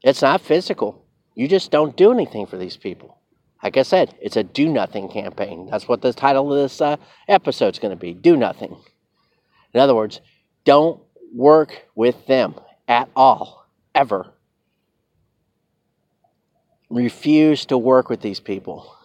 it's 0.01 0.21
not 0.21 0.39
physical. 0.39 1.03
You 1.35 1.49
just 1.49 1.69
don't 1.69 1.97
do 1.97 2.11
anything 2.13 2.45
for 2.45 2.57
these 2.57 2.77
people. 2.77 3.17
Like 3.61 3.75
I 3.77 3.83
said, 3.83 4.15
it's 4.21 4.37
a 4.37 4.43
do 4.43 4.69
nothing 4.69 5.09
campaign. 5.09 5.67
That's 5.69 5.87
what 5.87 6.01
the 6.01 6.13
title 6.13 6.51
of 6.51 6.61
this 6.61 6.79
uh, 6.79 6.95
episode 7.27 7.73
is 7.73 7.79
going 7.79 7.91
to 7.91 7.99
be 7.99 8.13
do 8.13 8.37
nothing. 8.37 8.77
In 9.73 9.79
other 9.79 9.93
words, 9.93 10.21
don't 10.63 11.01
work 11.33 11.87
with 11.93 12.25
them 12.25 12.55
at 12.87 13.09
all, 13.15 13.65
ever. 13.93 14.31
Refuse 16.89 17.65
to 17.65 17.77
work 17.77 18.09
with 18.09 18.21
these 18.21 18.39
people. 18.39 18.95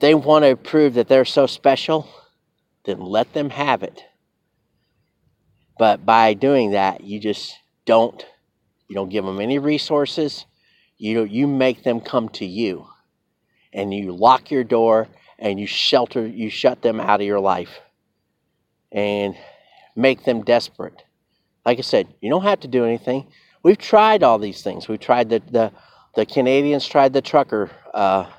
they 0.00 0.14
want 0.14 0.44
to 0.44 0.54
prove 0.56 0.94
that 0.94 1.08
they're 1.08 1.24
so 1.24 1.46
special, 1.46 2.08
then 2.88 3.00
let 3.00 3.34
them 3.34 3.50
have 3.50 3.82
it. 3.82 4.02
But 5.78 6.06
by 6.06 6.32
doing 6.32 6.70
that, 6.70 7.02
you 7.04 7.20
just 7.20 7.54
don't 7.84 8.24
you 8.88 8.94
don't 8.94 9.10
give 9.10 9.24
them 9.24 9.40
any 9.40 9.58
resources. 9.58 10.46
You 10.96 11.24
you 11.24 11.46
make 11.46 11.84
them 11.84 12.00
come 12.00 12.30
to 12.30 12.46
you. 12.46 12.86
And 13.72 13.92
you 13.92 14.12
lock 14.12 14.50
your 14.50 14.64
door 14.64 15.08
and 15.38 15.60
you 15.60 15.66
shelter 15.66 16.26
you 16.26 16.48
shut 16.48 16.80
them 16.80 16.98
out 16.98 17.20
of 17.20 17.26
your 17.26 17.40
life. 17.40 17.78
And 18.90 19.36
make 19.94 20.24
them 20.24 20.42
desperate. 20.42 21.02
Like 21.66 21.78
I 21.78 21.82
said, 21.82 22.08
you 22.22 22.30
don't 22.30 22.44
have 22.44 22.60
to 22.60 22.68
do 22.68 22.86
anything. 22.86 23.26
We've 23.62 23.76
tried 23.76 24.22
all 24.22 24.38
these 24.38 24.62
things. 24.62 24.88
We 24.88 24.96
tried 24.96 25.28
the 25.28 25.42
the, 25.50 25.72
the 26.16 26.24
Canadians 26.24 26.86
tried 26.86 27.12
the 27.12 27.20
trucker 27.20 27.70
uh, 27.92 28.30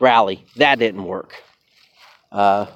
rally. 0.00 0.46
That 0.56 0.78
didn't 0.78 1.04
work. 1.04 1.34
Uh, 2.30 2.66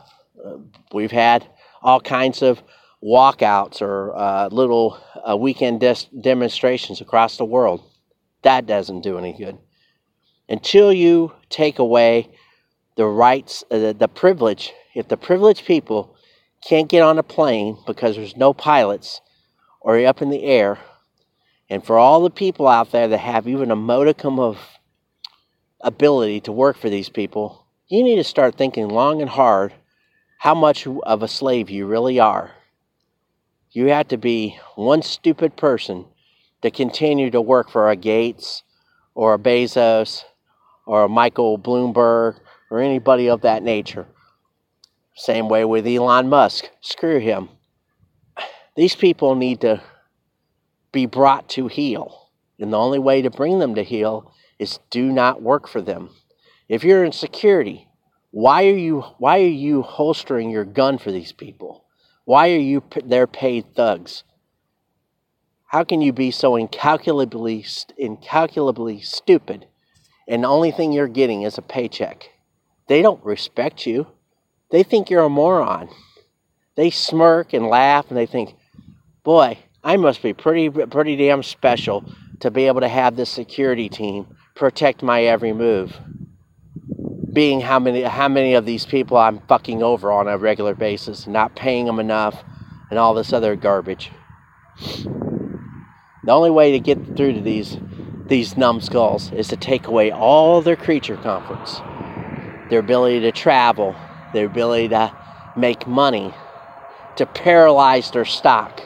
we've 0.93 1.11
had 1.11 1.47
all 1.83 2.01
kinds 2.01 2.43
of 2.43 2.63
walkouts 3.03 3.81
or 3.81 4.15
uh, 4.17 4.49
little 4.49 5.01
uh, 5.29 5.37
weekend 5.37 5.81
des- 5.81 6.09
demonstrations 6.21 7.01
across 7.01 7.37
the 7.37 7.45
world. 7.45 7.83
That 8.43 8.67
doesn't 8.67 9.03
do 9.03 9.19
any 9.19 9.37
good. 9.37 9.59
Until 10.49 10.93
you 10.93 11.33
take 11.49 11.79
away 11.79 12.31
the 12.97 13.07
rights, 13.07 13.65
uh, 13.71 13.79
the, 13.79 13.93
the 13.95 14.09
privilege, 14.09 14.73
if 14.95 15.09
the 15.09 15.17
privileged 15.17 15.65
people 15.65 16.17
can't 16.67 16.89
get 16.89 17.03
on 17.03 17.19
a 17.19 17.23
plane 17.23 17.79
because 17.87 18.17
there's 18.17 18.37
no 18.37 18.53
pilots 18.53 19.21
or 19.81 20.05
up 20.05 20.21
in 20.21 20.31
the 20.31 20.43
air, 20.43 20.79
and 21.71 21.85
for 21.85 21.99
all 21.99 22.23
the 22.23 22.31
people 22.31 22.67
out 22.67 22.91
there 22.91 23.09
that 23.09 23.19
have 23.19 23.47
even 23.47 23.71
a 23.71 23.77
modicum 23.77 24.39
of 24.39 24.59
ability 25.81 26.41
to 26.41 26.53
work 26.53 26.77
for 26.77 26.91
these 26.91 27.09
people, 27.09 27.65
you 27.89 28.03
need 28.03 28.17
to 28.17 28.25
start 28.25 28.57
thinking 28.57 28.89
long 28.89 29.23
and 29.23 29.31
hard 29.31 29.73
how 30.41 30.55
much 30.55 30.87
of 30.87 31.23
a 31.23 31.29
slave 31.29 31.71
you 31.71 31.87
really 31.87 32.19
are 32.19 32.51
you 33.73 33.87
have 33.87 34.09
to 34.09 34.17
be 34.17 34.59
one 34.75 35.03
stupid 35.03 35.57
person 35.57 36.05
to 36.63 36.71
continue 36.71 37.31
to 37.31 37.41
work 37.41 37.71
for 37.71 37.89
a 37.89 37.97
Gates 37.97 38.63
or 39.15 39.35
a 39.35 39.39
Bezos 39.39 40.25
or 40.87 41.05
a 41.05 41.09
Michael 41.09 41.59
Bloomberg 41.59 42.41
or 42.71 42.81
anybody 42.81 43.29
of 43.29 43.43
that 43.43 43.63
nature. 43.63 44.07
Same 45.15 45.49
way 45.49 45.65
with 45.65 45.87
Elon 45.87 46.29
Musk. 46.29 46.65
Screw 46.81 47.21
him. 47.21 47.49
These 48.77 48.97
people 48.97 49.35
need 49.35 49.61
to 49.61 49.83
be 50.93 51.07
brought 51.07 51.49
to 51.51 51.69
heel. 51.69 52.31
And 52.59 52.73
the 52.73 52.79
only 52.79 52.99
way 52.99 53.23
to 53.23 53.31
bring 53.31 53.59
them 53.59 53.75
to 53.77 53.85
heel 53.85 54.33
is 54.59 54.81
do 54.91 55.13
not 55.13 55.43
work 55.43 55.69
for 55.69 55.81
them. 55.81 56.11
If 56.69 56.83
you're 56.85 57.05
in 57.05 57.13
security, 57.13 57.87
why 58.31 58.67
are 58.67 58.77
you 58.77 59.01
why 59.19 59.41
are 59.41 59.47
you 59.47 59.83
holstering 59.83 60.51
your 60.51 60.65
gun 60.65 60.99
for 60.99 61.11
these 61.11 61.33
people? 61.33 61.85
Why 62.25 62.51
are 62.51 62.59
you 62.59 62.83
their 63.05 63.27
paid 63.27 63.75
thugs? 63.75 64.23
How 65.67 65.85
can 65.85 66.01
you 66.01 66.13
be 66.13 66.31
so 66.31 66.57
incalculably, 66.57 67.65
incalculably 67.97 69.01
stupid 69.01 69.67
and 70.29 70.45
the 70.45 70.49
only 70.49 70.71
thing 70.71 70.93
you're 70.93 71.09
getting 71.09 71.43
is 71.43 71.59
a 71.59 71.63
paycheck? 71.63 72.31
They 72.87 73.03
don't 73.03 73.25
respect 73.25 73.87
you. 73.87 74.07
They 74.71 74.85
think 74.85 75.11
you're 75.11 75.25
a 75.25 75.29
moron. 75.29 75.89
They 76.77 76.91
smirk 76.91 77.53
and 77.53 77.67
laugh 77.67 78.07
and 78.09 78.17
they 78.17 78.27
think, 78.27 78.55
boy, 79.25 79.59
I 79.83 79.97
must 79.97 80.23
be 80.23 80.35
pretty, 80.35 80.69
pretty 80.71 81.17
damn 81.17 81.43
special 81.43 82.05
to 82.41 82.51
be 82.51 82.67
able 82.69 82.81
to 82.81 82.89
have 82.89 83.17
this 83.17 83.31
security 83.31 83.89
team 83.89 84.37
protect 84.55 85.03
my 85.03 85.25
every 85.25 85.53
move 85.53 85.99
being 87.33 87.61
how 87.61 87.79
many 87.79 88.03
how 88.03 88.29
many 88.29 88.55
of 88.55 88.67
these 88.67 88.85
people 88.87 89.17
I'm 89.17 89.41
fucking 89.41 89.83
over 89.83 90.11
on 90.11 90.29
a 90.29 90.39
regular 90.39 90.75
basis, 90.75 91.27
not 91.27 91.55
paying 91.55 91.87
them 91.87 92.01
enough, 92.01 92.43
and 92.91 92.99
all 92.99 93.15
this 93.15 93.33
other 93.33 93.57
garbage. 93.57 94.11
The 96.25 96.33
only 96.33 96.51
way 96.51 96.73
to 96.73 96.81
get 96.81 97.17
through 97.17 97.35
to 97.35 97.41
these 97.41 97.79
these 98.27 98.57
numbskulls 98.57 99.33
is 99.33 99.49
to 99.49 99.57
take 99.57 99.87
away 99.87 100.13
all 100.13 100.63
their 100.63 100.77
creature 100.77 101.17
comforts, 101.17 101.81
their 102.71 102.81
ability 102.81 103.21
to 103.21 103.33
travel, 103.33 103.95
their 104.33 104.47
ability 104.47 104.89
to 104.89 105.13
make 105.57 105.87
money, 105.87 106.33
to 107.17 107.27
paralyze 107.27 108.11
their 108.11 108.25
stock. 108.25 108.83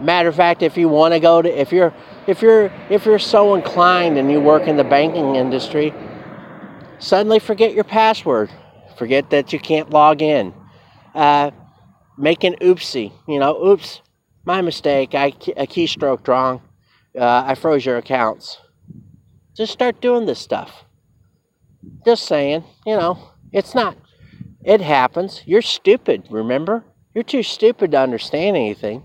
Matter 0.00 0.28
of 0.28 0.36
fact, 0.36 0.62
if 0.62 0.76
you 0.76 0.88
want 0.88 1.14
to 1.14 1.20
go 1.20 1.42
to 1.42 1.60
if 1.60 1.72
you're 1.72 1.92
if 2.26 2.42
you're 2.42 2.72
if 2.88 3.06
you're 3.06 3.18
so 3.18 3.54
inclined 3.54 4.18
and 4.18 4.30
you 4.30 4.40
work 4.40 4.68
in 4.68 4.76
the 4.76 4.84
banking 4.84 5.36
industry, 5.36 5.92
suddenly 7.00 7.38
forget 7.38 7.74
your 7.74 7.84
password, 7.84 8.50
forget 8.96 9.30
that 9.30 9.52
you 9.52 9.58
can't 9.58 9.90
log 9.90 10.22
in, 10.22 10.54
uh, 11.14 11.50
make 12.16 12.44
an 12.44 12.54
oopsie, 12.60 13.12
you 13.26 13.38
know, 13.38 13.60
oops, 13.64 14.00
my 14.44 14.60
mistake, 14.60 15.14
I 15.14 15.28
a 15.56 15.66
keystroke 15.66 16.26
wrong, 16.28 16.62
uh, 17.18 17.44
I 17.46 17.54
froze 17.54 17.84
your 17.84 17.96
accounts. 17.98 18.58
Just 19.56 19.72
start 19.72 20.00
doing 20.00 20.26
this 20.26 20.38
stuff. 20.38 20.84
Just 22.04 22.24
saying, 22.26 22.64
you 22.86 22.96
know, 22.96 23.30
it's 23.52 23.74
not, 23.74 23.96
it 24.62 24.80
happens. 24.80 25.42
You're 25.46 25.62
stupid, 25.62 26.28
remember? 26.30 26.84
You're 27.14 27.24
too 27.24 27.42
stupid 27.42 27.90
to 27.92 28.00
understand 28.00 28.56
anything. 28.56 29.02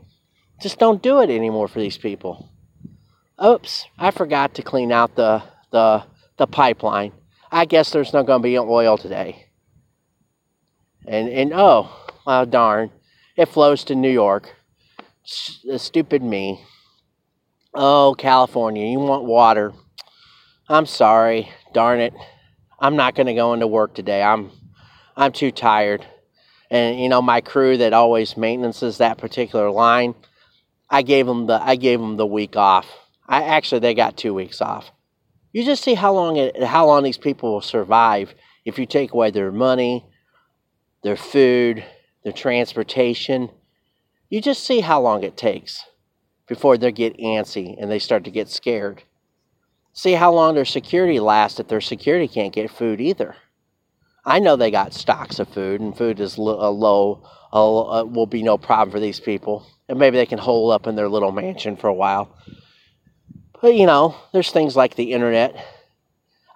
Just 0.62 0.80
don't 0.80 1.02
do 1.02 1.20
it 1.22 1.30
anymore 1.30 1.68
for 1.68 1.80
these 1.80 1.98
people. 1.98 2.50
Oops, 3.44 3.86
I 3.98 4.12
forgot 4.12 4.54
to 4.56 4.62
clean 4.62 4.92
out 4.92 5.16
the, 5.16 5.44
the, 5.72 6.04
the 6.38 6.48
pipeline. 6.48 7.12
I 7.56 7.64
guess 7.64 7.90
there's 7.90 8.12
not 8.12 8.26
going 8.26 8.42
to 8.42 8.44
be 8.44 8.60
oil 8.60 8.98
today. 8.98 9.46
And, 11.08 11.30
and 11.30 11.54
oh, 11.54 11.90
well, 12.28 12.46
darn, 12.46 12.92
it 13.38 13.46
flows 13.46 13.86
to 13.86 13.96
New 13.96 14.10
York. 14.10 14.54
S- 15.24 15.66
stupid 15.78 16.22
me. 16.22 16.66
Oh, 17.74 18.14
California, 18.18 18.86
you 18.86 19.00
want 19.00 19.24
water. 19.24 19.72
I'm 20.68 20.86
sorry. 20.86 21.50
Darn 21.74 22.02
it. 22.02 22.14
I'm 22.78 22.98
not 22.98 23.16
going 23.16 23.28
to 23.28 23.34
go 23.34 23.54
into 23.54 23.68
work 23.68 23.96
today. 23.96 24.22
I'm 24.22 24.52
I'm 25.16 25.32
too 25.32 25.52
tired. 25.52 26.06
And 26.70 27.00
you 27.00 27.08
know, 27.08 27.22
my 27.22 27.40
crew 27.40 27.78
that 27.78 27.94
always 27.94 28.36
maintenances 28.36 28.98
that 28.98 29.18
particular 29.18 29.72
line, 29.72 30.14
I 30.90 31.04
gave 31.04 31.26
them 31.26 31.48
the 31.48 31.62
I 31.62 31.78
gave 31.78 32.02
them 32.02 32.18
the 32.18 32.28
week 32.28 32.58
off. 32.58 32.86
I 33.26 33.44
actually 33.44 33.80
they 33.80 33.94
got 33.94 34.18
2 34.18 34.34
weeks 34.34 34.60
off. 34.60 34.92
You 35.56 35.64
just 35.64 35.86
see 35.86 35.94
how 35.94 36.12
long 36.12 36.36
it, 36.36 36.62
how 36.62 36.86
long 36.86 37.04
these 37.04 37.18
people 37.18 37.54
will 37.54 37.62
survive 37.62 38.36
if 38.66 38.78
you 38.78 38.86
take 38.86 39.14
away 39.14 39.32
their 39.32 39.54
money, 39.54 40.06
their 41.02 41.16
food, 41.16 41.82
their 42.26 42.34
transportation. 42.34 43.50
You 44.30 44.42
just 44.42 44.66
see 44.66 44.82
how 44.82 45.00
long 45.00 45.24
it 45.24 45.38
takes 45.38 45.86
before 46.46 46.78
they 46.78 46.92
get 46.92 47.18
antsy 47.20 47.74
and 47.80 47.90
they 47.90 48.00
start 48.00 48.26
to 48.26 48.32
get 48.32 48.50
scared. 48.50 49.04
See 49.94 50.12
how 50.12 50.34
long 50.34 50.56
their 50.56 50.66
security 50.66 51.22
lasts 51.22 51.58
if 51.58 51.70
their 51.70 51.80
security 51.80 52.28
can't 52.28 52.52
get 52.52 52.70
food 52.70 53.00
either. 53.00 53.38
I 54.26 54.40
know 54.40 54.58
they 54.58 54.72
got 54.72 54.94
stocks 54.94 55.40
of 55.40 55.48
food, 55.48 55.80
and 55.80 55.98
food 55.98 56.20
is 56.20 56.38
low, 56.38 57.24
uh, 57.54 58.04
will 58.04 58.26
be 58.26 58.44
no 58.44 58.58
problem 58.58 58.92
for 58.92 59.00
these 59.00 59.22
people. 59.22 59.66
And 59.88 60.00
maybe 60.00 60.18
they 60.18 60.26
can 60.26 60.38
hole 60.38 60.70
up 60.72 60.86
in 60.86 60.98
their 60.98 61.08
little 61.08 61.32
mansion 61.32 61.78
for 61.78 61.88
a 61.88 61.94
while. 61.94 62.36
But 63.62 63.76
you 63.76 63.86
know, 63.86 64.16
there's 64.34 64.52
things 64.52 64.76
like 64.76 64.96
the 64.96 65.14
internet. 65.14 65.56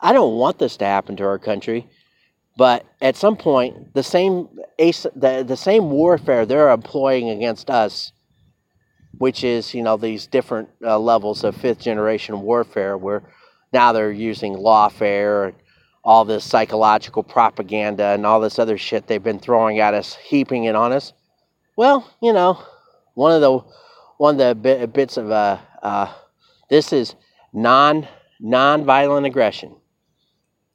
I 0.01 0.13
don't 0.13 0.35
want 0.35 0.59
this 0.59 0.77
to 0.77 0.85
happen 0.85 1.15
to 1.17 1.25
our 1.25 1.39
country, 1.39 1.87
but 2.57 2.85
at 3.01 3.15
some 3.15 3.35
point, 3.35 3.93
the 3.93 4.03
same 4.03 4.47
the, 4.77 5.43
the 5.47 5.57
same 5.57 5.89
warfare 5.89 6.45
they're 6.45 6.69
employing 6.69 7.29
against 7.29 7.69
us, 7.69 8.11
which 9.17 9.43
is 9.43 9.73
you 9.73 9.83
know 9.83 9.97
these 9.97 10.27
different 10.27 10.69
uh, 10.83 10.97
levels 10.99 11.43
of 11.43 11.55
fifth 11.55 11.79
generation 11.79 12.41
warfare, 12.41 12.97
where 12.97 13.23
now 13.73 13.91
they're 13.91 14.11
using 14.11 14.55
lawfare 14.55 15.49
and 15.49 15.55
all 16.03 16.25
this 16.25 16.45
psychological 16.45 17.23
propaganda 17.23 18.05
and 18.07 18.25
all 18.25 18.39
this 18.39 18.57
other 18.57 18.77
shit 18.77 19.07
they've 19.07 19.23
been 19.23 19.39
throwing 19.39 19.79
at 19.79 19.93
us, 19.93 20.15
heaping 20.15 20.63
it 20.63 20.75
on 20.75 20.91
us. 20.91 21.13
Well, 21.75 22.09
you 22.21 22.33
know, 22.33 22.61
one 23.13 23.31
of 23.33 23.41
the 23.41 23.59
one 24.17 24.39
of 24.39 24.63
the 24.63 24.87
bits 24.87 25.17
of 25.17 25.29
uh, 25.31 25.59
uh, 25.81 26.13
this 26.69 26.93
is 26.93 27.15
non 27.53 28.07
non-violent 28.39 29.25
aggression. 29.25 29.75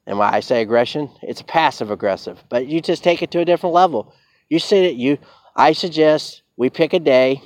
And 0.07 0.19
why 0.19 0.31
I 0.33 0.41
say 0.41 0.61
aggression, 0.61 1.09
it's 1.23 1.41
passive 1.43 1.91
aggressive, 1.91 2.45
but 2.51 2.67
you 2.67 2.83
just 2.83 3.03
take 3.03 3.23
it 3.23 3.31
to 3.31 3.41
a 3.41 3.45
different 3.45 3.75
level. 3.75 4.13
You 4.51 4.59
say 4.59 4.87
that 4.87 4.97
you 4.97 5.19
I 5.57 5.73
suggest 5.73 6.43
we 6.57 6.69
pick 6.69 6.93
a 6.93 7.01
day, 7.01 7.43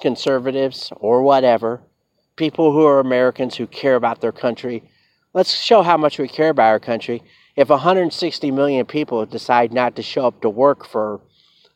conservatives 0.00 0.92
or 0.96 1.22
whatever, 1.22 1.82
people 2.36 2.72
who 2.72 2.86
are 2.86 3.00
Americans 3.00 3.56
who 3.56 3.66
care 3.66 3.96
about 3.96 4.20
their 4.20 4.32
country. 4.32 4.82
Let's 5.34 5.54
show 5.60 5.82
how 5.82 5.96
much 5.96 6.18
we 6.18 6.28
care 6.28 6.50
about 6.50 6.68
our 6.68 6.80
country. 6.80 7.22
If 7.56 7.68
160 7.68 8.50
million 8.52 8.86
people 8.86 9.26
decide 9.26 9.72
not 9.72 9.96
to 9.96 10.02
show 10.02 10.26
up 10.26 10.40
to 10.42 10.48
work 10.48 10.86
for 10.86 11.20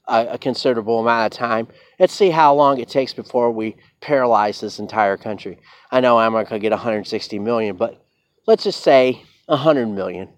a, 0.09 0.27
a 0.33 0.39
considerable 0.39 1.01
amount 1.01 1.33
of 1.33 1.39
time, 1.39 1.69
let's 1.99 2.13
see 2.13 2.31
how 2.31 2.55
long 2.55 2.79
it 2.79 2.89
takes 2.89 3.13
before 3.13 3.51
we 3.51 3.77
paralyze 4.01 4.61
this 4.61 4.79
entire 4.79 5.17
country. 5.17 5.59
I 5.91 6.01
know 6.01 6.19
I'm 6.19 6.33
not 6.33 6.49
going 6.49 6.61
to 6.61 6.65
get 6.65 6.73
160 6.73 7.39
million, 7.39 7.77
but 7.77 8.05
let's 8.47 8.65
just 8.65 8.83
say 8.83 9.23
100 9.47 9.87
million. 9.87 10.29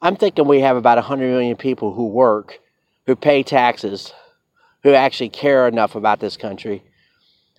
I'm 0.00 0.16
thinking 0.16 0.46
we 0.46 0.60
have 0.60 0.76
about 0.76 0.98
100 0.98 1.28
million 1.28 1.56
people 1.56 1.92
who 1.92 2.08
work, 2.08 2.60
who 3.06 3.16
pay 3.16 3.42
taxes, 3.42 4.12
who 4.82 4.94
actually 4.94 5.30
care 5.30 5.66
enough 5.66 5.94
about 5.94 6.20
this 6.20 6.36
country. 6.36 6.84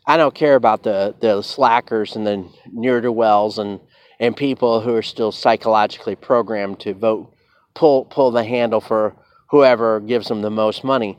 I 0.05 0.17
don't 0.17 0.33
care 0.33 0.55
about 0.55 0.83
the, 0.83 1.15
the 1.19 1.41
slackers 1.41 2.15
and 2.15 2.25
the 2.25 2.49
near 2.71 3.01
to 3.01 3.11
wells 3.11 3.59
and, 3.59 3.79
and 4.19 4.35
people 4.35 4.81
who 4.81 4.95
are 4.95 5.01
still 5.01 5.31
psychologically 5.31 6.15
programmed 6.15 6.79
to 6.81 6.93
vote, 6.93 7.33
pull, 7.75 8.05
pull 8.05 8.31
the 8.31 8.43
handle 8.43 8.79
for 8.79 9.15
whoever 9.49 9.99
gives 9.99 10.27
them 10.27 10.41
the 10.41 10.49
most 10.49 10.83
money. 10.83 11.17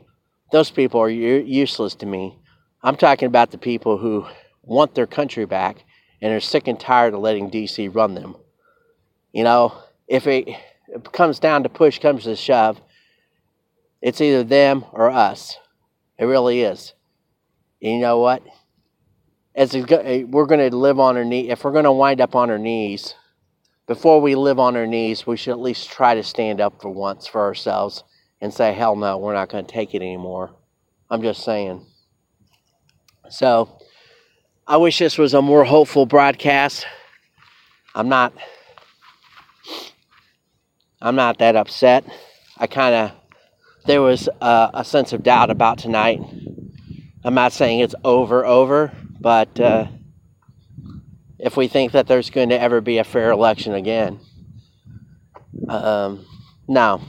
Those 0.51 0.71
people 0.71 0.99
are 1.01 1.09
u- 1.09 1.43
useless 1.45 1.95
to 1.95 2.05
me. 2.05 2.37
I'm 2.83 2.95
talking 2.95 3.27
about 3.27 3.51
the 3.51 3.57
people 3.57 3.97
who 3.97 4.25
want 4.63 4.95
their 4.95 5.07
country 5.07 5.45
back 5.45 5.83
and 6.21 6.33
are 6.33 6.39
sick 6.39 6.67
and 6.67 6.79
tired 6.79 7.13
of 7.13 7.19
letting 7.19 7.49
DC 7.49 7.93
run 7.93 8.15
them. 8.15 8.35
You 9.31 9.43
know, 9.43 9.73
if 10.07 10.27
it, 10.27 10.47
it 10.87 11.11
comes 11.11 11.39
down 11.39 11.63
to 11.63 11.69
push 11.69 11.99
comes 11.99 12.23
to 12.23 12.35
shove, 12.35 12.81
it's 14.01 14.21
either 14.21 14.43
them 14.43 14.85
or 14.91 15.09
us. 15.09 15.57
It 16.17 16.25
really 16.25 16.61
is. 16.61 16.93
And 17.81 17.95
you 17.95 17.99
know 17.99 18.19
what? 18.19 18.43
As 19.55 19.75
eh, 19.75 20.23
we're 20.27 20.45
going 20.45 20.69
to 20.69 20.75
live 20.75 20.99
on 20.99 21.17
our 21.17 21.25
knees, 21.25 21.51
if 21.51 21.63
we're 21.63 21.71
going 21.71 21.85
to 21.85 21.91
wind 21.91 22.21
up 22.21 22.35
on 22.35 22.49
our 22.49 22.57
knees, 22.57 23.15
before 23.87 24.21
we 24.21 24.35
live 24.35 24.59
on 24.59 24.77
our 24.77 24.87
knees, 24.87 25.27
we 25.27 25.35
should 25.35 25.51
at 25.51 25.59
least 25.59 25.89
try 25.89 26.15
to 26.15 26.23
stand 26.23 26.61
up 26.61 26.81
for 26.81 26.89
once 26.89 27.27
for 27.27 27.41
ourselves 27.41 28.03
and 28.41 28.53
say, 28.53 28.73
hell 28.73 28.95
no, 28.95 29.17
we're 29.17 29.33
not 29.33 29.49
going 29.49 29.65
to 29.65 29.71
take 29.71 29.93
it 29.93 30.01
anymore. 30.01 30.55
I'm 31.09 31.21
just 31.21 31.43
saying. 31.43 31.85
So, 33.29 33.79
I 34.67 34.77
wish 34.77 34.99
this 34.99 35.17
was 35.17 35.33
a 35.33 35.41
more 35.41 35.63
hopeful 35.63 36.05
broadcast. 36.05 36.85
I'm 37.93 38.09
not 38.09 38.33
I'm 41.01 41.15
not 41.15 41.39
that 41.39 41.55
upset. 41.55 42.05
I 42.57 42.67
kind 42.67 42.93
of 42.93 43.11
there 43.85 44.01
was 44.01 44.29
a, 44.39 44.69
a, 44.75 44.85
sense 44.85 45.11
of 45.11 45.23
doubt 45.23 45.49
about 45.49 45.79
tonight. 45.79 46.21
I'm 47.23 47.33
not 47.33 47.51
saying 47.51 47.79
it's 47.79 47.95
over 48.03 48.45
over, 48.45 48.91
but 49.19 49.59
uh, 49.59 49.87
if 51.39 51.57
we 51.57 51.67
think 51.67 51.93
that 51.93 52.05
there's 52.07 52.29
going 52.29 52.49
to 52.49 52.61
ever 52.61 52.79
be 52.79 52.99
a 52.99 53.03
fair 53.03 53.31
election 53.31 53.73
again, 53.73 54.19
um, 55.67 56.25
no. 56.67 57.01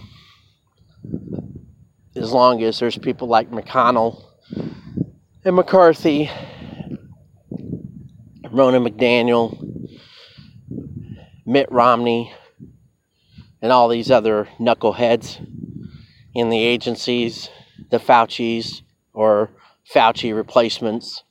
As 2.15 2.33
long 2.33 2.63
as 2.63 2.79
there's 2.79 2.99
people 2.99 3.29
like 3.29 3.51
McConnell 3.51 4.23
and 5.45 5.57
McCarthy 5.57 6.31
Ronna 8.53 8.87
McDaniel, 8.87 9.89
Mitt 11.47 11.73
Romney, 11.73 12.33
and 13.63 13.73
all 13.73 13.89
these 13.89 14.11
other 14.11 14.47
knuckleheads 14.61 15.41
in 16.35 16.51
the 16.51 16.59
agencies, 16.59 17.49
the 17.91 17.99
Fauci's 17.99 18.83
or 19.15 19.51
Fauci 19.91 20.35
replacements, 20.35 21.25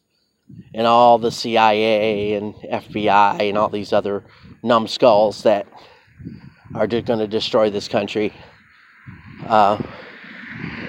and 0.73 0.87
all 0.87 1.19
the 1.19 1.31
CIA 1.31 2.33
and 2.33 2.55
FBI 2.55 3.47
and 3.49 3.57
all 3.57 3.69
these 3.69 3.93
other 3.93 4.23
numbskulls 4.63 5.43
that 5.43 5.67
are 6.73 6.87
just 6.87 7.05
going 7.05 7.19
to 7.19 7.27
destroy 7.27 7.69
this 7.69 7.87
country 7.87 8.33
uh, 9.51 9.77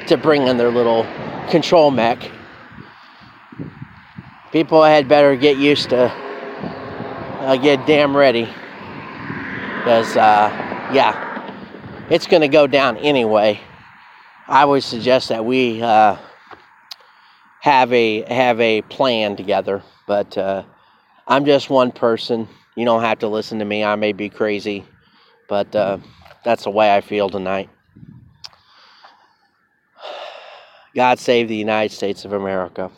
to 0.06 0.16
bring 0.16 0.46
in 0.46 0.56
their 0.56 0.70
little 0.70 1.02
control 1.50 1.90
mech. 1.90 2.30
People 4.52 4.84
had 4.84 5.08
better 5.08 5.34
get 5.34 5.56
used 5.56 5.90
to 5.90 6.10
uh, 7.40 7.56
get 7.56 7.86
damn 7.86 8.16
ready. 8.16 8.44
Because 8.44 10.16
uh, 10.16 10.48
yeah 10.92 11.28
it's 12.08 12.26
going 12.28 12.42
to 12.42 12.48
go 12.48 12.66
down 12.68 12.96
anyway. 12.98 13.60
I 14.46 14.64
would 14.64 14.84
suggest 14.84 15.30
that 15.30 15.44
we 15.44 15.82
uh, 15.82 16.16
have 17.60 17.92
a 17.92 18.22
have 18.32 18.60
a 18.60 18.82
plan 18.82 19.36
together 19.36 19.82
but 20.06 20.36
uh, 20.38 20.62
i'm 21.26 21.44
just 21.44 21.68
one 21.68 21.90
person. 21.90 22.48
You 22.76 22.84
don't 22.84 23.02
have 23.02 23.18
to 23.20 23.28
listen 23.28 23.58
to 23.58 23.64
me. 23.64 23.82
I 23.84 23.96
may 23.96 24.12
be 24.12 24.28
crazy 24.28 24.84
but 25.48 25.74
uh, 25.74 25.98
that's 26.44 26.64
the 26.64 26.70
way 26.70 26.94
i 26.94 27.00
feel 27.00 27.28
tonight 27.28 27.68
god 30.94 31.18
save 31.18 31.48
the 31.48 31.56
united 31.56 31.94
states 31.94 32.24
of 32.24 32.32
america 32.32 32.90